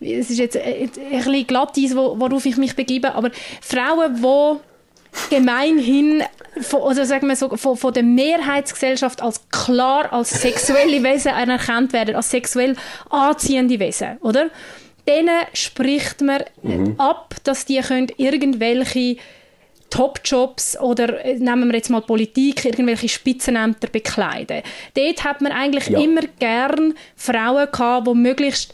[0.01, 6.23] es ist jetzt ein bisschen glatt, wo- worauf ich mich begebe, aber Frauen, die gemeinhin
[6.61, 11.93] von, oder sagen wir so, von, von der Mehrheitsgesellschaft als klar als sexuelle Wesen anerkannt
[11.93, 12.75] werden, als sexuell
[13.09, 14.49] anziehende Wesen, oder?
[15.07, 16.43] Denen spricht man
[16.97, 19.17] ab, dass die können irgendwelche
[19.89, 24.61] Topjobs oder äh, nehmen wir jetzt mal Politik, irgendwelche Spitzenämter bekleiden.
[24.95, 25.99] Dort hat man eigentlich ja.
[25.99, 28.73] immer gern Frauen gehabt, die möglichst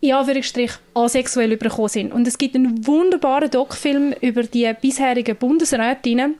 [0.00, 2.12] in Anführungsstrich asexuell überkommen sind.
[2.12, 6.36] Und es gibt einen wunderbaren Doc-Film über die bisherigen Bundesrätinnen,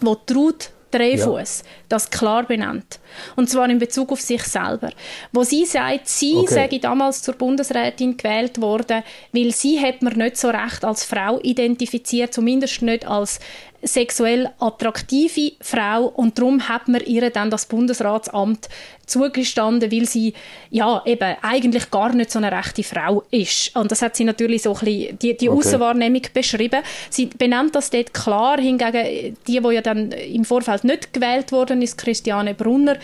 [0.00, 1.70] wo Ruth Dreyfus ja.
[1.88, 2.98] das klar benannt.
[3.36, 4.90] Und zwar in Bezug auf sich selber.
[5.32, 6.54] Wo sie sagt, sie okay.
[6.54, 11.40] sei damals zur Bundesrätin gewählt worden, weil sie hat man nicht so recht als Frau
[11.42, 13.38] identifiziert, zumindest nicht als
[13.82, 18.68] sexuell attraktive Frau und darum hat man ihr dann das Bundesratsamt
[19.06, 20.34] zugestanden, weil sie
[20.70, 23.74] ja eben eigentlich gar nicht so eine rechte Frau ist.
[23.76, 25.58] Und das hat sie natürlich so ein bisschen die, die okay.
[25.58, 26.82] Außenwahrnehmung beschrieben.
[27.08, 31.80] Sie benennt das dort klar, hingegen die, wo ja dann im Vorfeld nicht gewählt worden
[31.80, 32.96] ist, Christiane Brunner,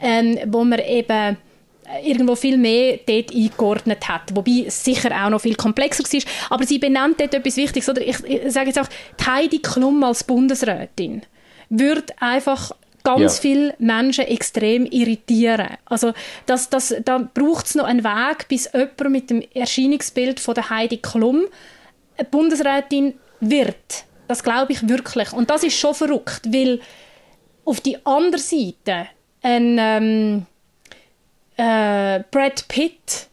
[0.00, 1.36] ähm, wo man eben
[2.04, 4.34] irgendwo viel mehr dort eingeordnet hat.
[4.34, 6.22] Wobei es sicher auch noch viel komplexer war.
[6.50, 7.88] Aber sie benennt dort etwas Wichtiges.
[7.88, 8.88] Oder ich, ich sage jetzt auch,
[9.24, 11.22] Heidi Klum als Bundesrätin
[11.68, 13.40] würde einfach ganz ja.
[13.40, 15.76] viele Menschen extrem irritieren.
[15.86, 16.12] Also
[16.46, 20.70] das, das, da braucht es noch einen Weg, bis jemand mit dem Erscheinungsbild von der
[20.70, 21.44] Heidi Klum
[22.30, 24.04] Bundesrätin wird.
[24.28, 25.32] Das glaube ich wirklich.
[25.32, 26.80] Und das ist schon verrückt, weil
[27.64, 29.08] auf die andere Seite
[29.42, 29.76] ein...
[29.78, 30.46] Ähm,
[31.56, 33.28] äh, Brad Pitt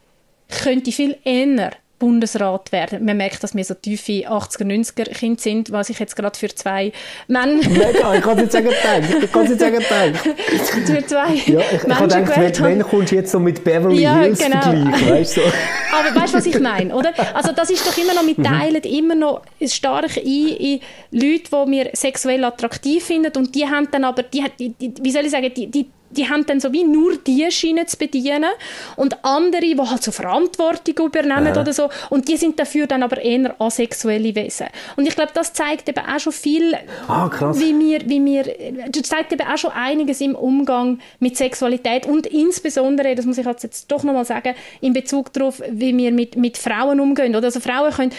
[0.49, 3.05] könnte viel eher Bundesrat werden.
[3.05, 6.47] Man merkt, dass wir so tiefe 80er, 90er Kinder sind, was ich jetzt gerade für
[6.47, 6.93] zwei
[7.27, 7.67] Männer...
[7.69, 11.83] Mega, ich kann es jetzt sagen, ich kann es jetzt sagen, Für zwei ja, ich,
[11.83, 14.61] ich habe gedacht, wenn, wenn kommst du jetzt so mit Beverly ja, Hills genau.
[14.61, 15.41] vergleichen, weißt du?
[15.91, 17.11] Aber weißt du, was ich meine, oder?
[17.35, 18.43] Also das ist doch immer noch, wir mhm.
[18.43, 18.97] teilen mhm.
[18.97, 20.79] immer noch stark ein in
[21.11, 25.25] Leute, die wir sexuell attraktiv finden und die haben dann aber, die, die wie soll
[25.25, 28.51] ich sagen, die, die die haben dann so wie nur die Schiene zu bedienen
[28.95, 31.61] und andere, die halt so Verantwortung übernehmen ja.
[31.61, 34.67] oder so und die sind dafür dann aber eher asexuelle Wesen.
[34.95, 36.75] Und ich glaube, das zeigt eben auch schon viel,
[37.07, 38.43] ah, wie wir, wie wir,
[38.89, 43.45] das zeigt eben auch schon einiges im Umgang mit Sexualität und insbesondere, das muss ich
[43.45, 47.35] jetzt doch nochmal sagen, in Bezug darauf, wie wir mit, mit Frauen umgehen.
[47.35, 47.45] Oder?
[47.45, 48.11] Also Frauen können,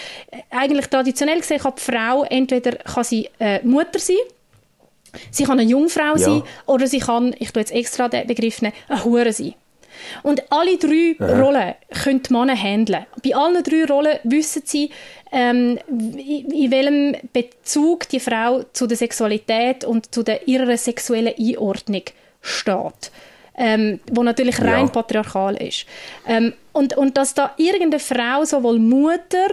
[0.50, 4.16] eigentlich traditionell gesehen kann die Frau entweder kann sie äh, Mutter sein,
[5.30, 6.18] Sie kann eine Jungfrau ja.
[6.18, 9.54] sein oder sie kann, ich tue jetzt extra den Begriff nehmen, eine Hure sein.
[10.22, 11.40] Und alle drei Aha.
[11.40, 13.06] Rollen können die Männer handeln.
[13.22, 14.90] Bei allen drei Rollen wissen sie,
[15.32, 22.02] ähm, in welchem Bezug die Frau zu der Sexualität und zu der ihrer sexuellen Einordnung
[22.40, 23.10] steht.
[23.56, 24.92] Ähm, wo natürlich rein ja.
[24.92, 25.84] patriarchal ist.
[26.26, 29.48] Ähm, und, und dass da irgendeine Frau, sowohl Mutter,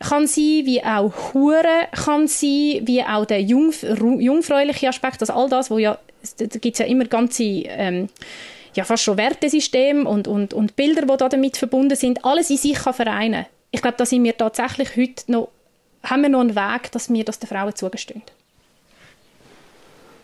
[0.00, 5.48] kann sein, wie auch Hure kann sein, wie auch der jungf jungfräuliche Aspekt, also all
[5.48, 5.98] das, wo ja,
[6.38, 8.08] da gibt es ja immer ganze, ähm,
[8.74, 12.56] ja fast schon Wertesysteme und, und, und Bilder, die da damit verbunden sind, alles in
[12.56, 13.46] sich kann vereinen.
[13.70, 15.48] Ich glaube, da sind wir tatsächlich heute noch,
[16.02, 18.22] haben wir noch einen Weg, dass wir das den Frauen zugestehen.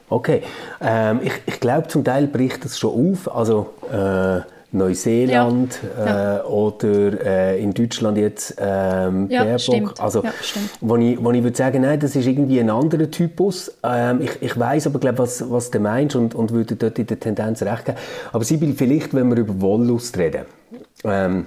[0.09, 0.42] Okay,
[0.80, 6.38] ähm, ich, ich glaube, zum Teil bricht das schon auf, also äh Neuseeland ja.
[6.38, 9.61] Äh, oder äh, in Deutschland jetzt ähm, ja, Baerbock.
[9.61, 10.00] Stimmt.
[10.00, 10.70] Also, ja, stimmt.
[10.80, 13.72] Wo ich, wo ich würde sagen, nein, das ist irgendwie ein anderer Typus.
[13.83, 17.06] Ähm, ich ich weiß aber, glaube was, was du meinst und, und würde dort in
[17.06, 17.98] der Tendenz recht geben.
[18.33, 20.44] Aber Sibyl, vielleicht, wenn wir über Wollust reden,
[21.04, 21.46] ähm,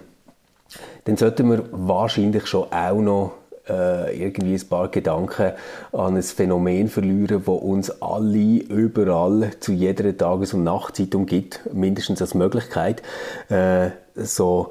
[1.06, 3.32] dann sollten wir wahrscheinlich schon auch noch
[3.70, 5.54] äh, irgendwie ein paar Gedanken
[5.92, 12.22] an ein Phänomen verlieren, das uns alle überall zu jeder Tages- und Nachtzeit umgibt, mindestens
[12.22, 13.02] als Möglichkeit.
[13.50, 14.70] Äh, so,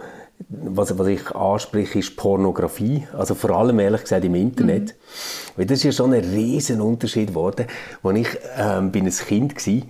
[0.49, 3.07] was, was ich anspreche, ist Pornografie.
[3.17, 4.89] Also vor allem, ehrlich gesagt, im Internet.
[4.89, 4.93] Mhm.
[5.57, 7.67] Weil das ist ja schon ein riesen Unterschied geworden.
[8.03, 9.83] Als ich ähm, bin ein Kind war, war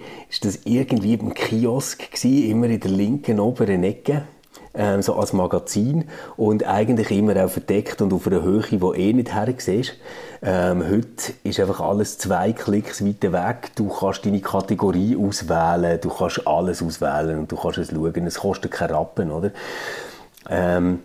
[0.43, 4.25] das irgendwie im Kiosk, gewesen, immer in der linken oberen Ecke
[4.74, 9.12] ähm, so als Magazin und eigentlich immer auch verdeckt und auf einer Höhe, die eh
[9.12, 9.94] nicht hersiehst.
[10.42, 13.72] Ähm, heute ist einfach alles zwei Klicks weiter weg.
[13.76, 18.26] Du kannst deine Kategorie auswählen, du kannst alles auswählen und du kannst es schauen.
[18.26, 19.50] Es kostet keine Rappen, oder?
[20.48, 21.00] Ähm,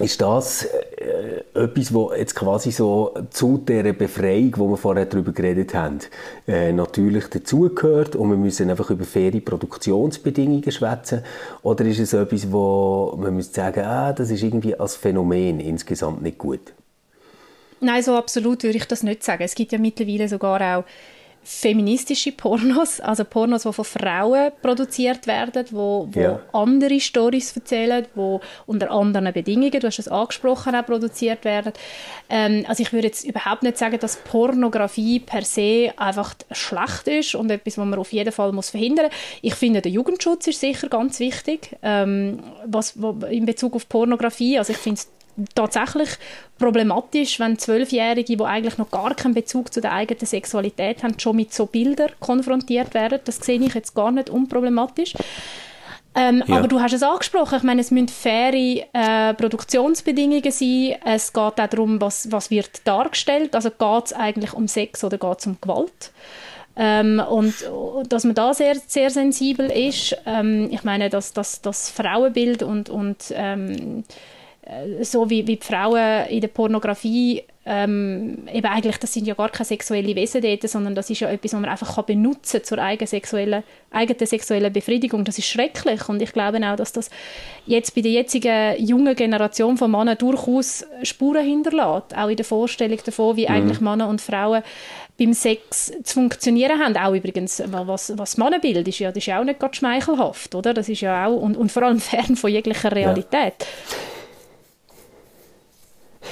[0.00, 5.32] ist das äh, etwas, was jetzt quasi so zu der Befreiung, wo wir vorher darüber
[5.32, 6.00] geredet haben,
[6.48, 11.22] äh, natürlich dazugehört und wir müssen einfach über faire Produktionsbedingungen schwätzen?
[11.62, 16.22] Oder ist es etwas, wo man müsste sagen, ah, das ist irgendwie als Phänomen insgesamt
[16.22, 16.72] nicht gut?
[17.80, 19.42] Nein, so absolut würde ich das nicht sagen.
[19.42, 20.84] Es gibt ja mittlerweile sogar auch
[21.44, 26.40] feministische Pornos, also Pornos, die von Frauen produziert werden, wo, wo ja.
[26.52, 31.72] andere Stories erzählen, wo unter anderen Bedingungen, du hast es angesprochen, auch produziert werden.
[32.30, 37.34] Ähm, also ich würde jetzt überhaupt nicht sagen, dass Pornografie per se einfach schlecht ist
[37.34, 39.14] und etwas, was man auf jeden Fall muss verhindern muss.
[39.42, 44.58] Ich finde, der Jugendschutz ist sicher ganz wichtig, ähm, was, wo, in Bezug auf Pornografie.
[44.58, 45.13] Also ich finde es
[45.54, 46.10] tatsächlich
[46.58, 51.36] problematisch, wenn Zwölfjährige, die eigentlich noch gar keinen Bezug zu der eigenen Sexualität haben, schon
[51.36, 53.20] mit so Bildern konfrontiert werden.
[53.24, 55.14] Das sehe ich jetzt gar nicht unproblematisch.
[56.16, 56.58] Ähm, ja.
[56.58, 60.94] Aber du hast es angesprochen, ich meine, es müssen faire äh, Produktionsbedingungen sein.
[61.04, 63.54] Es geht auch darum, was, was wird dargestellt.
[63.54, 66.12] Also geht es eigentlich um Sex oder geht es um Gewalt?
[66.76, 67.54] Ähm, und
[68.08, 70.16] dass man da sehr, sehr sensibel ist.
[70.26, 74.02] Ähm, ich meine, dass das, Frauenbild und, und ähm, äh,
[75.02, 79.48] so wie, wie die Frauen in der Pornografie ähm, eben eigentlich, das sind ja gar
[79.48, 82.78] keine sexuellen Wesen dort, sondern das ist ja etwas, was man einfach kann benutzen zur
[82.78, 85.24] eigenen sexuellen, eigenen sexuellen Befriedigung.
[85.24, 87.10] Das ist schrecklich und ich glaube auch, dass das
[87.66, 92.98] jetzt bei der jetzigen jungen Generation von Männern durchaus Spuren hinterlässt, auch in der Vorstellung
[93.04, 93.54] davon, wie mhm.
[93.54, 94.62] eigentlich Männer und Frauen
[95.18, 96.96] beim Sex zu funktionieren haben.
[96.96, 100.74] Auch übrigens, was, was Mannenbild ist ja, das ist ja auch nicht ganz schmeichelhaft, oder?
[100.74, 103.54] Das ist ja auch, und, und vor allem fern von jeglicher Realität.
[103.58, 103.66] Ja.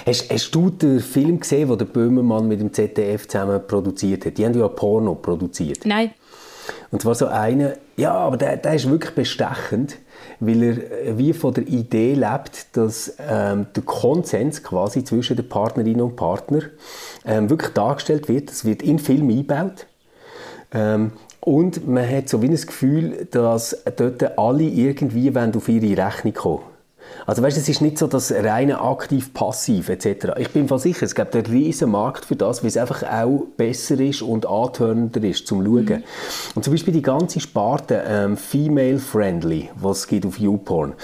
[0.06, 4.38] Hast, hast, du den Film gesehen, den der Böhmermann mit dem ZDF zusammen produziert hat?
[4.38, 5.84] Die haben ja Porno produziert.
[5.84, 6.12] Nein.
[6.90, 9.98] Und zwar so eine, ja, aber der, der ist wirklich bestechend,
[10.40, 15.48] weil er äh, wie von der Idee lebt, dass ähm, der Konsens quasi zwischen den
[15.48, 16.60] Partnerinnen und Partner
[17.24, 18.50] ähm, wirklich dargestellt wird.
[18.50, 19.86] Das wird in Film eingebaut.
[20.72, 26.34] Ähm, und man hat so wie ein Gefühl, dass dort alle irgendwie auf ihre Rechnung
[26.34, 26.71] kommen
[27.26, 30.32] also weißt, es ist nicht so das reine aktiv-passiv etc.
[30.38, 33.46] Ich bin von sicher, es gibt einen riesen Markt für das, weil es einfach auch
[33.56, 35.84] besser ist und antörender ist zum Schauen.
[35.84, 36.02] Mhm.
[36.54, 40.94] Und zum Beispiel die ganze Sparte ähm, Female-Friendly, was es gibt auf YouPorn,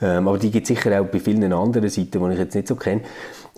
[0.00, 2.68] ähm, aber die gibt es sicher auch bei vielen anderen Seiten, die ich jetzt nicht
[2.68, 3.02] so kenne,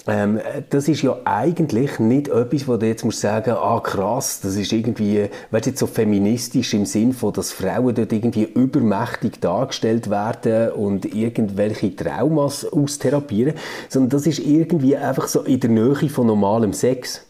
[0.06, 4.56] ähm, das ist ja eigentlich nicht etwas, wo du jetzt musst sagen, ah krass, das
[4.56, 10.10] ist irgendwie, weißt jetzt so feministisch im Sinn von, dass Frauen dort irgendwie übermächtig dargestellt
[10.10, 13.54] werden und irgendwelche Traumas austherapieren,
[13.88, 17.26] sondern das ist irgendwie einfach so in der Nähe von normalem Sex.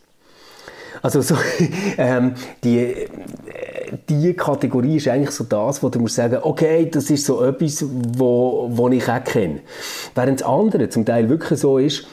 [1.03, 1.37] Also so,
[1.99, 2.95] ähm, die,
[4.09, 7.85] die Kategorie ist eigentlich so das, wo du musst sagen, okay, das ist so etwas,
[8.17, 9.61] wo, wo ich auch kenne.
[10.15, 12.07] Während das andere zum Teil wirklich so ist,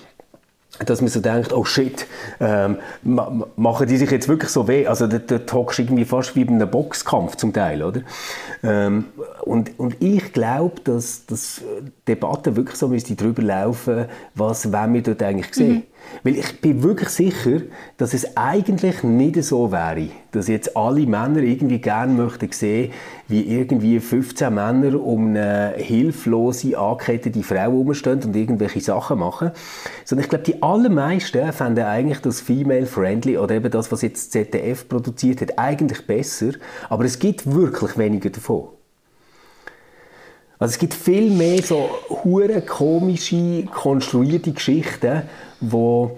[0.86, 2.06] dass man so denkt, oh shit,
[2.40, 4.88] ähm, machen die sich jetzt wirklich so weh?
[4.88, 8.02] Also da, da hockst irgendwie fast wie bei einem Boxkampf zum Teil, oder?
[8.64, 9.06] Ähm,
[9.42, 11.62] und, und ich glaube, dass, dass
[12.08, 15.76] Debatte wirklich so müsste darüber laufen, was wollen wir dort eigentlich sehen.
[15.76, 15.84] Mhm.
[16.24, 17.62] Weil ich bin wirklich sicher,
[17.98, 22.92] dass es eigentlich nicht so wäre, dass jetzt alle Männer irgendwie gerne möchten sehen,
[23.28, 29.52] wie irgendwie 15 Männer um eine hilflose, angekettete Frau herumstehen und irgendwelche Sachen machen.
[30.06, 34.88] Sondern ich glaube, die allermeisten fänden eigentlich das Female-Friendly oder eben das, was jetzt ZDF
[34.88, 36.52] produziert hat, eigentlich besser.
[36.90, 38.77] Aber es gibt wirklich weniger davon.
[40.60, 41.90] Also es gibt viel mehr so
[42.24, 45.24] hure komische, konstruierte Geschichten,
[45.62, 46.18] wo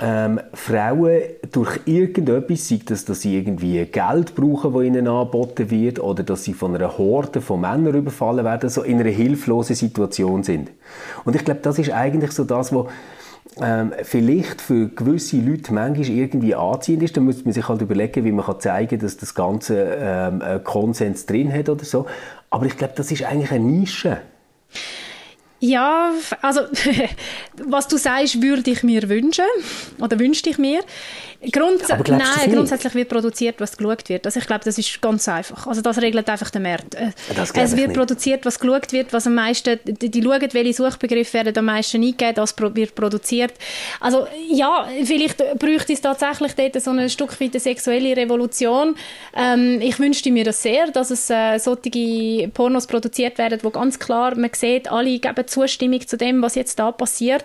[0.00, 1.20] ähm, Frauen
[1.52, 6.44] durch irgendetwas, sei das, dass sie irgendwie Geld brauchen, das ihnen angeboten wird, oder dass
[6.44, 10.70] sie von einer Horde von Männern überfallen werden, so in einer hilflosen Situation sind.
[11.24, 12.86] Und ich glaube, das ist eigentlich so das, was
[13.60, 18.24] ähm, vielleicht für gewisse Leute manchmal irgendwie anziehend ist, dann müsste man sich halt überlegen,
[18.24, 22.06] wie man kann zeigen kann, dass das Ganze ähm, Konsens drin hat oder so.
[22.50, 24.18] Aber ich glaube, das ist eigentlich eine Nische.
[25.60, 26.12] Ja,
[26.42, 26.60] also
[27.64, 29.46] was du sagst, würde ich mir wünschen
[29.98, 30.80] oder wünschte ich mir.
[31.52, 34.26] Grunds Nein, grundsätzlich wird produziert, was geschaut wird.
[34.26, 35.66] Also ich glaube, das ist ganz einfach.
[35.66, 36.94] Also das regelt einfach der Markt.
[36.94, 37.12] Äh,
[37.54, 41.56] es wird produziert, was geschaut wird, was am meisten, die, die schauen, welche Suchbegriffe werden
[41.56, 43.54] am meisten eingegeben, das wird produziert.
[44.00, 48.96] Also ja, vielleicht bräuchte es tatsächlich dort so ein Stück weit eine sexuelle Revolution.
[49.36, 53.98] Ähm, ich wünschte mir das sehr, dass es äh, solche Pornos produziert werden, wo ganz
[53.98, 57.44] klar man sieht, alle geben Zustimmung zu dem, was jetzt da passiert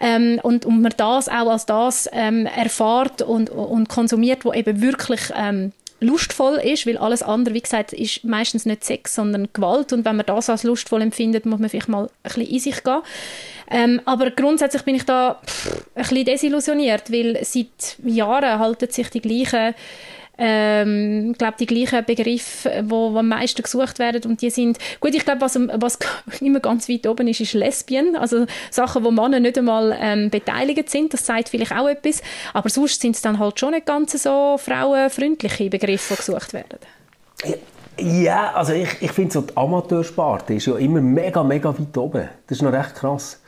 [0.00, 4.80] ähm, und, und man das auch als das ähm, erfahrt und, und konsumiert, wo eben
[4.80, 9.92] wirklich ähm, lustvoll ist, weil alles andere, wie gesagt, ist meistens nicht Sex, sondern Gewalt
[9.92, 12.84] und wenn man das als lustvoll empfindet, muss man vielleicht mal ein bisschen in sich
[12.84, 13.00] gehen.
[13.70, 19.08] Ähm, aber grundsätzlich bin ich da pff, ein bisschen desillusioniert, weil seit Jahren halten sich
[19.08, 19.74] die gleichen
[20.38, 25.14] ähm, glaube die gleichen Begriffe, wo, wo am meisten gesucht werden und die sind, gut,
[25.14, 25.98] ich glaube, was, was
[26.40, 30.90] immer ganz weit oben ist, ist Lesbien, also Sachen, wo Männer nicht einmal ähm, beteiligt
[30.90, 32.22] sind, das sagt vielleicht auch etwas,
[32.52, 36.78] aber sonst sind es dann halt schon nicht ganz so frauenfreundliche Begriffe, die gesucht werden.
[37.98, 42.28] Ja, also ich, ich finde so die Amateursparte ist ja immer mega, mega weit oben.
[42.46, 43.40] Das ist noch recht krass.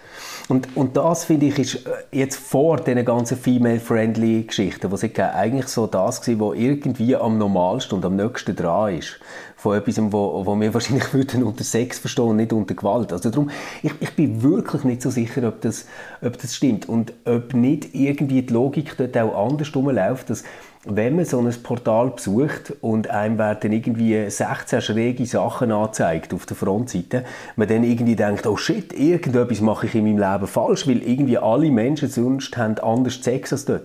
[0.49, 5.23] Und, und das, finde ich, ist äh, jetzt vor diesen ganzen female-friendly Geschichten, was ich
[5.23, 9.21] eigentlich so das war, was irgendwie am normalsten und am nächsten dran ist.
[9.57, 13.13] Von etwas, wo, wo wir wahrscheinlich würden unter Sex verstehen und nicht unter Gewalt.
[13.13, 13.51] Also darum,
[13.83, 15.85] ich, ich bin wirklich nicht so sicher, ob das,
[16.23, 16.89] ob das stimmt.
[16.89, 20.45] Und ob nicht irgendwie die Logik dort auch anders rumläuft, dass
[20.91, 26.47] wenn man so ein Portal besucht und einem werden irgendwie 16 schräge Sachen angezeigt auf
[26.47, 27.25] der Frontseite,
[27.57, 31.39] man dann irgendwie denkt, oh shit, irgendetwas mache ich in meinem Leben falsch, weil irgendwie
[31.39, 33.83] alle Menschen sonst haben anders Sex als dort.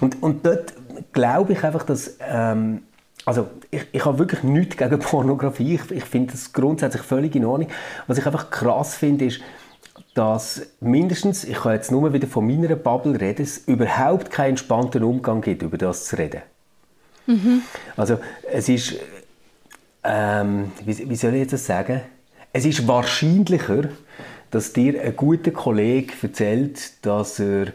[0.00, 0.74] Und, und dort
[1.12, 2.82] glaube ich einfach, dass ähm,
[3.24, 5.76] also ich, ich habe wirklich nichts gegen Pornografie.
[5.76, 7.70] Ich, ich finde das grundsätzlich völlig in Ordnung.
[8.06, 9.40] Was ich einfach krass finde, ist,
[10.14, 15.02] dass mindestens, ich kann jetzt nur wieder von meiner Bubble reden, es überhaupt keinen entspannten
[15.02, 16.42] Umgang gibt, über das zu reden.
[17.26, 17.62] Mhm.
[17.96, 18.18] Also
[18.50, 18.94] es ist,
[20.04, 22.00] ähm, wie, wie, soll ich jetzt das sagen?
[22.52, 23.88] Es ist wahrscheinlicher,
[24.50, 27.72] dass dir ein guter Kollege erzählt, dass er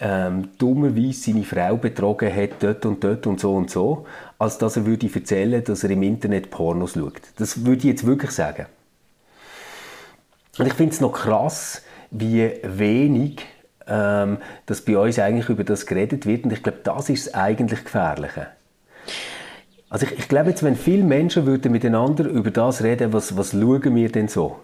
[0.00, 4.06] ähm, dummerweise seine Frau betrogen hat, dort und dort und so und so,
[4.38, 7.22] als dass er würde erzählen, dass er im Internet Pornos schaut.
[7.36, 8.66] Das würde ich jetzt wirklich sagen.
[10.58, 13.46] Und ich finde es noch krass, wie wenig
[13.86, 16.44] ähm, dass bei uns eigentlich über das geredet wird.
[16.44, 18.48] Und ich glaube, das ist das eigentlich Gefährliche.
[19.88, 23.52] Also ich, ich glaube jetzt, wenn viele Menschen würden miteinander über das reden, was, was
[23.52, 24.58] schauen wir denn so,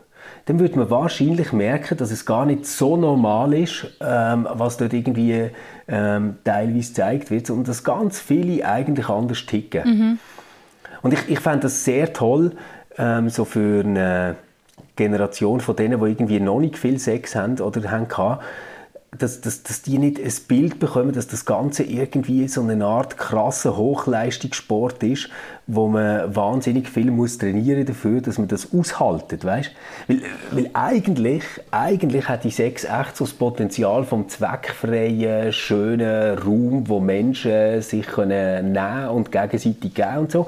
[0.46, 4.92] dann würde man wahrscheinlich merken, dass es gar nicht so normal ist, ähm, was dort
[4.92, 5.50] irgendwie
[5.86, 9.84] ähm, teilweise gezeigt wird, und dass ganz viele eigentlich anders ticken.
[9.84, 10.18] Mhm.
[11.02, 12.52] Und ich, ich fände das sehr toll,
[12.98, 14.36] ähm, so für eine
[14.96, 18.08] Generation von denen, die irgendwie noch nicht viel Sex haben oder haben
[19.18, 23.18] dass, dass, dass die nicht ein Bild bekommen, dass das Ganze irgendwie so eine Art
[23.18, 25.28] krasser Hochleistungssport ist,
[25.66, 29.70] wo man wahnsinnig viel muss trainieren dafür, dass man das aushaltet, weißt?
[30.08, 36.88] Weil, weil eigentlich, eigentlich hat die Sex echt so das Potenzial vom zweckfreien, schönen Raum,
[36.88, 40.46] wo Menschen sich können nehmen und gegenseitig geben und so.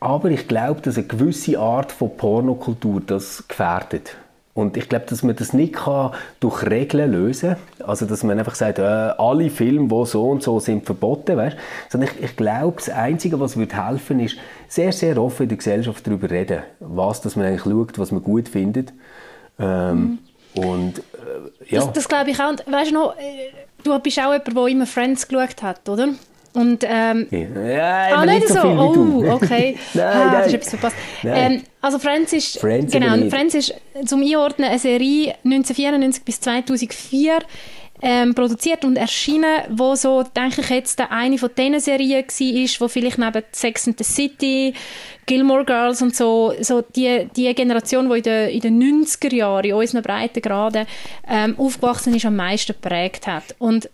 [0.00, 4.16] Aber ich glaube, dass eine gewisse Art von Pornokultur das gefährdet.
[4.52, 7.88] Und ich glaube, dass man das nicht kann durch Regeln lösen kann.
[7.88, 11.36] Also, dass man einfach sagt, äh, alle Filme, die so und so sind, verboten.
[11.36, 11.56] Weißt?
[11.88, 14.36] Sondern ich, ich glaube, das Einzige, was würde helfen, ist,
[14.68, 18.22] sehr, sehr offen in der Gesellschaft darüber reden, was dass man eigentlich schaut, was man
[18.22, 18.92] gut findet.
[19.58, 20.18] Ähm,
[20.54, 20.62] mhm.
[20.62, 21.80] Und äh, ja.
[21.80, 22.50] Das, das glaube ich auch.
[22.50, 23.52] Und weißt du noch, äh,
[23.84, 26.08] du bist auch jemand, der immer Friends geschaut hat, oder?
[26.52, 29.76] Und, ähm, ja, ah, nicht, so, so viel oh, okay.
[29.94, 30.32] nein, ah, nein.
[30.32, 30.96] das ist etwas verpasst.
[31.22, 33.74] Ähm, also Friends ist, Friends genau, Friends ist
[34.04, 37.38] zum Einordnen eine Serie 1994 bis 2004
[38.02, 42.88] ähm, produziert und erschienen, wo so, denke ich jetzt, eine von diesen Serien war, wo
[42.88, 44.74] vielleicht neben Sex and the City,
[45.26, 49.64] Gilmore Girls und so, so die, die Generation, die in den, in den 90er Jahren
[49.64, 50.86] in unseren Breitengraden
[51.28, 53.54] ähm, aufgewachsen ist, am meisten geprägt hat.
[53.58, 53.88] Und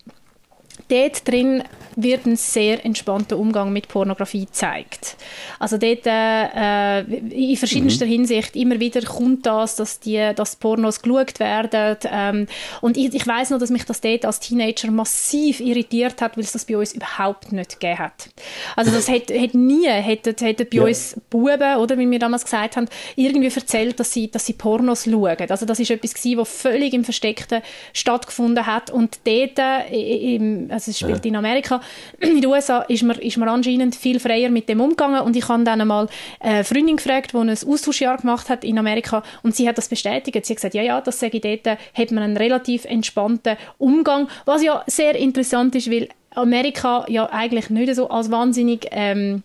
[0.89, 1.63] dort drin
[1.97, 5.17] wird ein sehr entspannter Umgang mit Pornografie gezeigt.
[5.59, 8.11] Also dort äh, in verschiedenster mhm.
[8.11, 12.47] Hinsicht immer wieder kommt das, dass die dass Pornos geschaut werden ähm,
[12.81, 16.45] und ich, ich weiß noch, dass mich das dort als Teenager massiv irritiert hat, weil
[16.45, 18.29] es das bei uns überhaupt nicht gegeben hat.
[18.77, 20.85] Also das hat, hat nie, hätten, hätten bei ja.
[20.85, 25.05] uns Buben, oder wie wir damals gesagt haben, irgendwie erzählt, dass sie, dass sie Pornos
[25.05, 25.51] schauen.
[25.51, 30.69] Also das ist etwas gewesen, was völlig im Versteckten stattgefunden hat und dort, äh, im,
[30.71, 31.31] also es spielt ja.
[31.31, 31.81] in Amerika,
[32.21, 35.49] in den USA ist man, ist man anscheinend viel freier mit dem umgegangen und ich
[35.49, 36.09] habe dann einmal
[36.41, 40.45] eine Freundin gefragt, die ein Austauschjahr gemacht hat in Amerika und sie hat das bestätigt.
[40.47, 44.29] Sie hat gesagt, ja, ja, das sage ich dort, hat man einen relativ entspannten Umgang,
[44.45, 49.43] was ja sehr interessant ist, weil Amerika ja eigentlich nicht so als wahnsinnig ähm,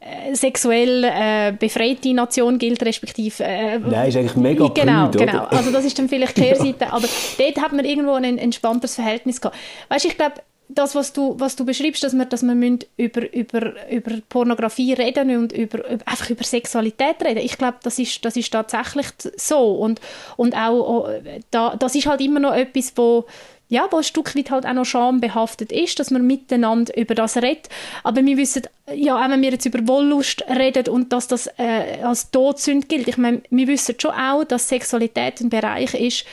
[0.00, 3.42] äh, sexuell äh, befreite Nation gilt, respektive...
[3.42, 5.44] Äh, Nein, ist eigentlich mega Genau, prüd, genau.
[5.46, 7.08] Also das ist dann vielleicht die Kehrseite, aber
[7.38, 9.56] dort hat man irgendwo ein entspannteres Verhältnis gehabt.
[9.88, 10.34] Weißt, ich glaube,
[10.68, 15.36] das, was du, was du beschreibst, dass wir, dass wir über, über, über Pornografie reden
[15.36, 17.38] und über, einfach über Sexualität reden.
[17.38, 19.06] Ich glaube, das ist, das ist tatsächlich
[19.36, 19.72] so.
[19.76, 20.00] Und,
[20.36, 21.08] und auch,
[21.50, 23.24] da, das ist halt immer noch etwas, wo,
[23.70, 27.38] ja, wo ein Stück weit halt auch noch schambehaftet ist, dass man miteinander über das
[27.38, 27.68] redet.
[28.04, 28.62] Aber wir wissen,
[28.94, 33.08] ja, auch wenn wir jetzt über Wollust reden und dass das äh, als Todsünde gilt,
[33.08, 36.24] ich meine, wir wissen schon auch, dass Sexualität ein Bereich ist,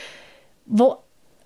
[0.66, 0.96] wo,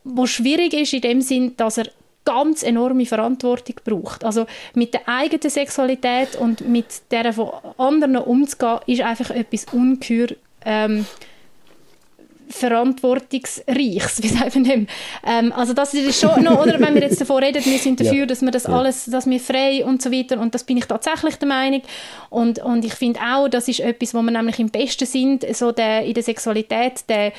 [0.02, 1.86] wo schwierig ist in dem Sinn, dass er
[2.34, 4.24] ganz enorme Verantwortung braucht.
[4.24, 10.28] Also mit der eigenen Sexualität und mit der von anderen umzugehen, ist einfach etwas ungeheuer
[10.64, 11.06] ähm,
[12.50, 14.86] verantwortungsreichs, wie sagt man dem?
[15.24, 18.20] Ähm, also das ist schon noch, oder wenn wir jetzt davon reden, wir sind dafür,
[18.20, 18.26] ja.
[18.26, 18.70] dass wir das ja.
[18.70, 21.82] alles, dass wir frei und so weiter und das bin ich tatsächlich der Meinung
[22.28, 25.72] und, und ich finde auch, das ist etwas, wo wir nämlich im Besten sind, so
[25.72, 27.32] der, in der Sexualität, der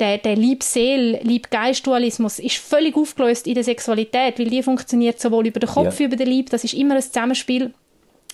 [0.00, 5.60] der, der Lieb-Seel, Lieb-Geist-Dualismus ist völlig aufgelöst in der Sexualität, weil die funktioniert sowohl über
[5.60, 5.98] den Kopf ja.
[5.98, 6.50] wie über den Lieb.
[6.50, 7.72] Das ist immer ein Zusammenspiel.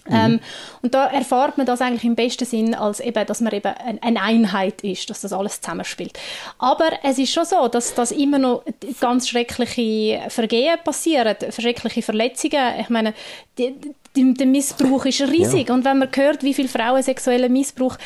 [0.09, 0.15] Mhm.
[0.15, 0.41] Ähm,
[0.83, 4.21] und da erfahrt man das eigentlich im besten Sinn, als eben, dass man eben eine
[4.21, 6.19] Einheit ist, dass das alles zusammenspielt.
[6.59, 8.65] Aber es ist schon so, dass, dass immer noch
[9.01, 12.81] ganz schreckliche Vergehen passieren, schreckliche Verletzungen.
[12.81, 13.15] Ich meine,
[13.59, 13.77] die,
[14.17, 15.69] der Missbrauch ist riesig.
[15.69, 15.75] Ja.
[15.75, 17.97] Und wenn man hört, wie viele Frauen sexuellen Missbrauch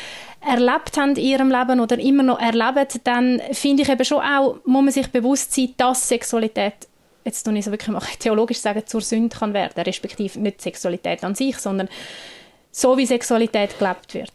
[0.41, 4.57] erlebt haben in ihrem Leben oder immer noch erleben, dann finde ich eben schon auch,
[4.65, 6.87] muss man sich bewusst sein, dass Sexualität
[7.27, 11.23] jetzt tue ich so wirklich mal theologisch sagen, zur Sünde kann werden, respektive nicht Sexualität
[11.23, 11.89] an sich, sondern
[12.71, 14.31] so wie Sexualität gelebt wird.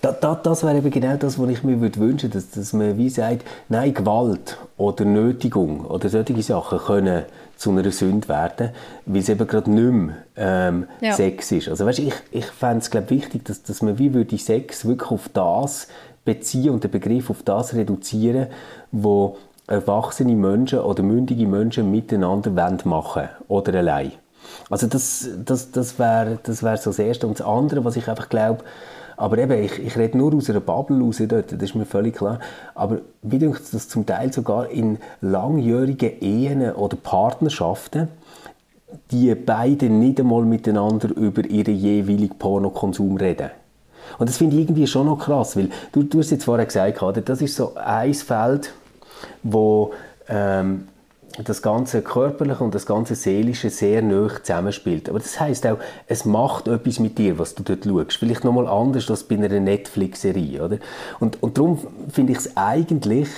[0.00, 2.72] Da, da, das wäre eben genau das, was ich mir würde wünschen würde, dass, dass
[2.72, 7.24] man wie sagt, nein, Gewalt oder Nötigung oder solche Sachen können
[7.56, 8.70] zu einer Sünde werden,
[9.06, 11.14] weil es eben gerade nicht mehr ähm, ja.
[11.14, 11.68] Sex ist.
[11.68, 15.10] Also weißt, ich, ich fände es glaub, wichtig, dass, dass man wie würde Sex wirklich
[15.10, 15.88] auf das
[16.24, 18.48] beziehen und den Begriff auf das reduzieren,
[18.92, 22.50] wo erwachsene Menschen oder mündige Menschen miteinander
[22.84, 24.12] machen wollen oder allein.
[24.70, 27.26] Also das, das, das wäre das wär so das Erste.
[27.26, 28.64] Und das Andere, was ich einfach glaube,
[29.16, 32.16] aber eben, ich, ich rede nur aus einer Bubble raus dort, das ist mir völlig
[32.16, 32.38] klar.
[32.74, 38.08] Aber wie denke ich, dass zum Teil sogar in langjährigen Ehen oder Partnerschaften
[39.10, 43.50] die beiden nicht einmal miteinander über ihren jeweiligen Pornokonsum reden.
[44.18, 47.28] Und das finde ich irgendwie schon noch krass, weil du, du hast jetzt vorher gesagt,
[47.28, 48.72] das ist so ein Feld,
[49.42, 49.92] wo
[50.28, 50.88] ähm,
[51.44, 55.08] das ganze Körperliche und das ganze Seelische sehr nah zusammenspielt.
[55.08, 58.16] Aber das heißt auch, es macht etwas mit dir, was du dort schaust.
[58.18, 60.78] Vielleicht nochmal anders als bei einer Netflix-Serie, oder?
[61.20, 61.78] Und, und darum
[62.10, 63.28] finde ich es eigentlich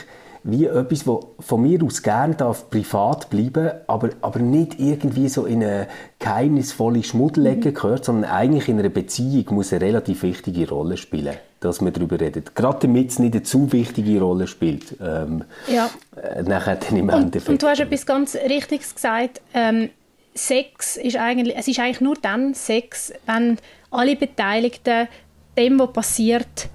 [0.45, 5.45] wie etwas, das von mir aus gerne darf privat bleiben aber, aber nicht irgendwie so
[5.45, 5.89] in eine
[6.19, 7.75] geheimnisvolle Schmuddelecke mhm.
[7.75, 12.21] gehört, sondern eigentlich in einer Beziehung muss eine relativ wichtige Rolle spielen, dass man darüber
[12.21, 12.55] redet.
[12.55, 14.97] Gerade damit es nicht eine zu wichtige Rolle spielt.
[15.01, 15.91] Ähm, ja.
[16.17, 17.51] Äh, nachher dann im und, Endeffekt.
[17.51, 19.41] Und du hast etwas ganz Richtiges gesagt.
[19.55, 19.91] Ähm,
[20.35, 23.59] Sex ist eigentlich, es ist eigentlich nur dann Sex, wenn
[23.91, 25.09] alle Beteiligten
[25.57, 26.69] dem, was passiert,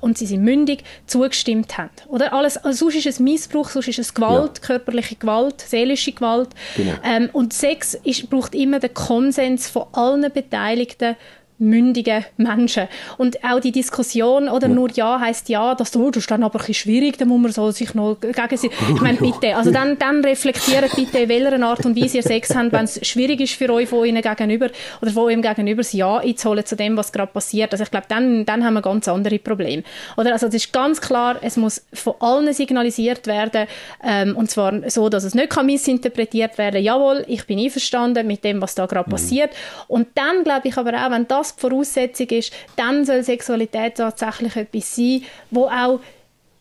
[0.00, 1.90] und sie sind mündig, zugestimmt haben.
[2.06, 4.66] Oder alles, also sonst ist es Missbrauch, sonst ist es Gewalt, ja.
[4.66, 6.50] körperliche Gewalt, seelische Gewalt.
[6.76, 6.94] Genau.
[7.04, 11.16] Ähm, und Sex ist, braucht immer den Konsens von allen Beteiligten
[11.58, 12.88] mündigen Menschen.
[13.16, 14.74] Und auch die Diskussion, oder ja.
[14.74, 17.52] nur Ja heißt Ja, das, oh, das ist dann aber ein schwierig, dann muss man
[17.52, 18.70] so sich noch gegen sie...
[18.88, 22.54] Ich meine, bitte, also dann, dann reflektiert bitte, in welcher Art und Weise ihr Sex
[22.54, 24.68] habt, wenn es schwierig ist für euch von ihnen gegenüber
[25.02, 27.72] oder von ihm gegenüber das Ja einzuholen zu dem, was gerade passiert.
[27.72, 29.82] Also ich glaube, dann, dann haben wir ganz andere Probleme.
[30.16, 33.66] Oder, also es ist ganz klar, es muss von allen signalisiert werden,
[34.02, 38.44] ähm, und zwar so, dass es nicht kann missinterpretiert werden jawohl, ich bin einverstanden mit
[38.44, 39.12] dem, was da gerade mhm.
[39.12, 39.50] passiert.
[39.86, 43.96] Und dann glaube ich aber auch, wenn das das die Voraussetzung ist, dann soll Sexualität
[43.96, 46.00] tatsächlich etwas sein, wo auch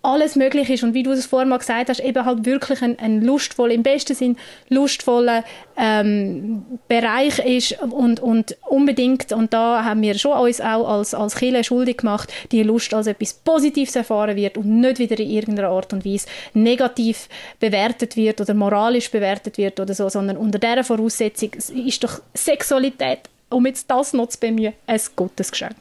[0.07, 0.83] alles möglich ist.
[0.83, 3.83] Und wie du es vorhin mal gesagt hast, eben halt wirklich ein, ein lustvoller, im
[3.83, 4.37] besten Sinn
[4.69, 5.43] lustvoller
[5.75, 11.35] ähm, Bereich ist und, und unbedingt, und da haben wir schon uns auch als, als
[11.35, 15.69] Kirche schuldig gemacht, die Lust als etwas Positives erfahren wird und nicht wieder in irgendeiner
[15.69, 17.27] Art und Weise negativ
[17.59, 23.19] bewertet wird oder moralisch bewertet wird oder so, sondern unter dieser Voraussetzung ist doch Sexualität
[23.49, 25.75] um jetzt das noch zu bemühen, ein gutes Geschenk.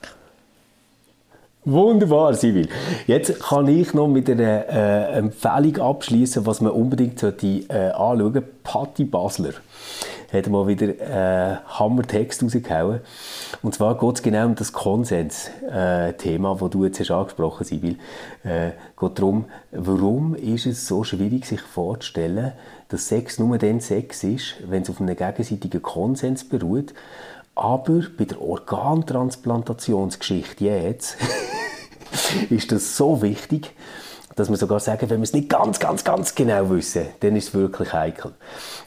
[1.68, 2.68] Wunderbar, Sibyl.
[3.08, 8.20] Jetzt kann ich noch mit einer äh, Empfehlung abschließen, was man unbedingt sollte, äh, anschauen
[8.20, 8.42] sollte.
[8.62, 9.54] Patti Basler
[10.32, 13.00] hat mal wieder äh, Hammer-Text rausgehauen.
[13.62, 17.68] Und zwar geht es genau um das Konsens-Thema, äh, das du jetzt hast angesprochen hast,
[17.68, 17.96] Sibyl.
[18.44, 22.52] Äh, geht darum, warum ist es so schwierig, sich vorzustellen,
[22.90, 26.94] dass Sex nur dann Sex ist, wenn es auf einem gegenseitigen Konsens beruht
[27.56, 31.16] aber bei der Organtransplantationsgeschichte jetzt
[32.50, 33.72] ist das so wichtig,
[34.36, 37.48] dass wir sogar sagen, wenn wir es nicht ganz, ganz, ganz genau wissen, dann ist
[37.48, 38.32] es wirklich heikel.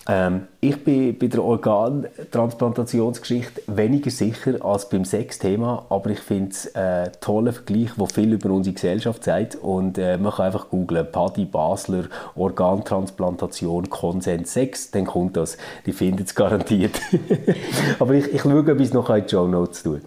[0.08, 6.76] Ähm, ich bin bei der Organtransplantationsgeschichte weniger sicher als beim Sexthema, aber ich finde es
[6.76, 11.12] ein toller Vergleich, der viel über unsere Gesellschaft sagt und äh, man kann einfach googlen,
[11.12, 12.04] Paddy Basler,
[12.36, 15.58] Organtransplantation, Konsens, Sex, dann kommt das.
[15.86, 17.02] Die finden es garantiert.
[18.00, 20.02] aber ich, ich schaue, ob ich es noch in die Show Notes tue.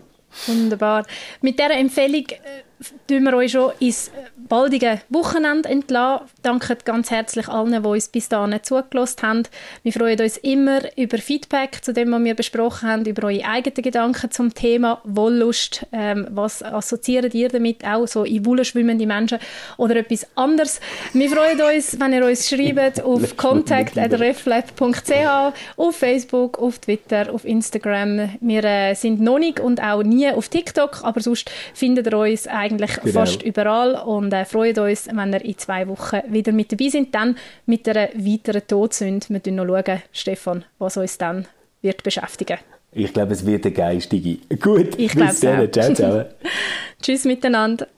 [0.46, 1.04] Wunderbar.
[1.40, 2.62] Mit dieser Empfehlung äh,
[3.06, 4.10] tun wir euch schon ins
[4.48, 6.26] baldige Wochenende entlassen.
[6.42, 9.42] Danke ganz herzlich allen, die uns bis dahin zugelassen haben.
[9.82, 13.82] Wir freuen uns immer über Feedback zu dem, was wir besprochen haben, über eure eigenen
[13.82, 15.86] Gedanken zum Thema Wollust.
[15.92, 19.38] Ähm, was assoziiert ihr damit auch so in Wolle schwimmende Menschen
[19.76, 20.80] oder etwas anderes?
[21.12, 28.30] Wir freuen uns, wenn ihr uns schreibt auf contact.reflab.ch, auf Facebook, auf Twitter, auf Instagram.
[28.40, 32.46] Wir äh, sind noch nicht und auch nie auf TikTok, aber sonst findet ihr uns
[32.46, 33.20] eigentlich eigentlich genau.
[33.20, 37.14] fast überall und äh, freuen uns, wenn ihr in zwei Wochen wieder mit dabei sind,
[37.14, 39.26] dann mit einer weiteren Todsünde.
[39.28, 41.46] Wir schauen noch, Stefan, was uns dann
[41.82, 42.58] wird beschäftigen
[42.92, 44.38] Ich glaube, es wird eine geistige.
[44.60, 45.66] Gut, ich bis dann.
[45.66, 45.70] Auch.
[45.70, 46.24] Ciao zusammen.
[47.02, 47.88] Tschüss miteinander.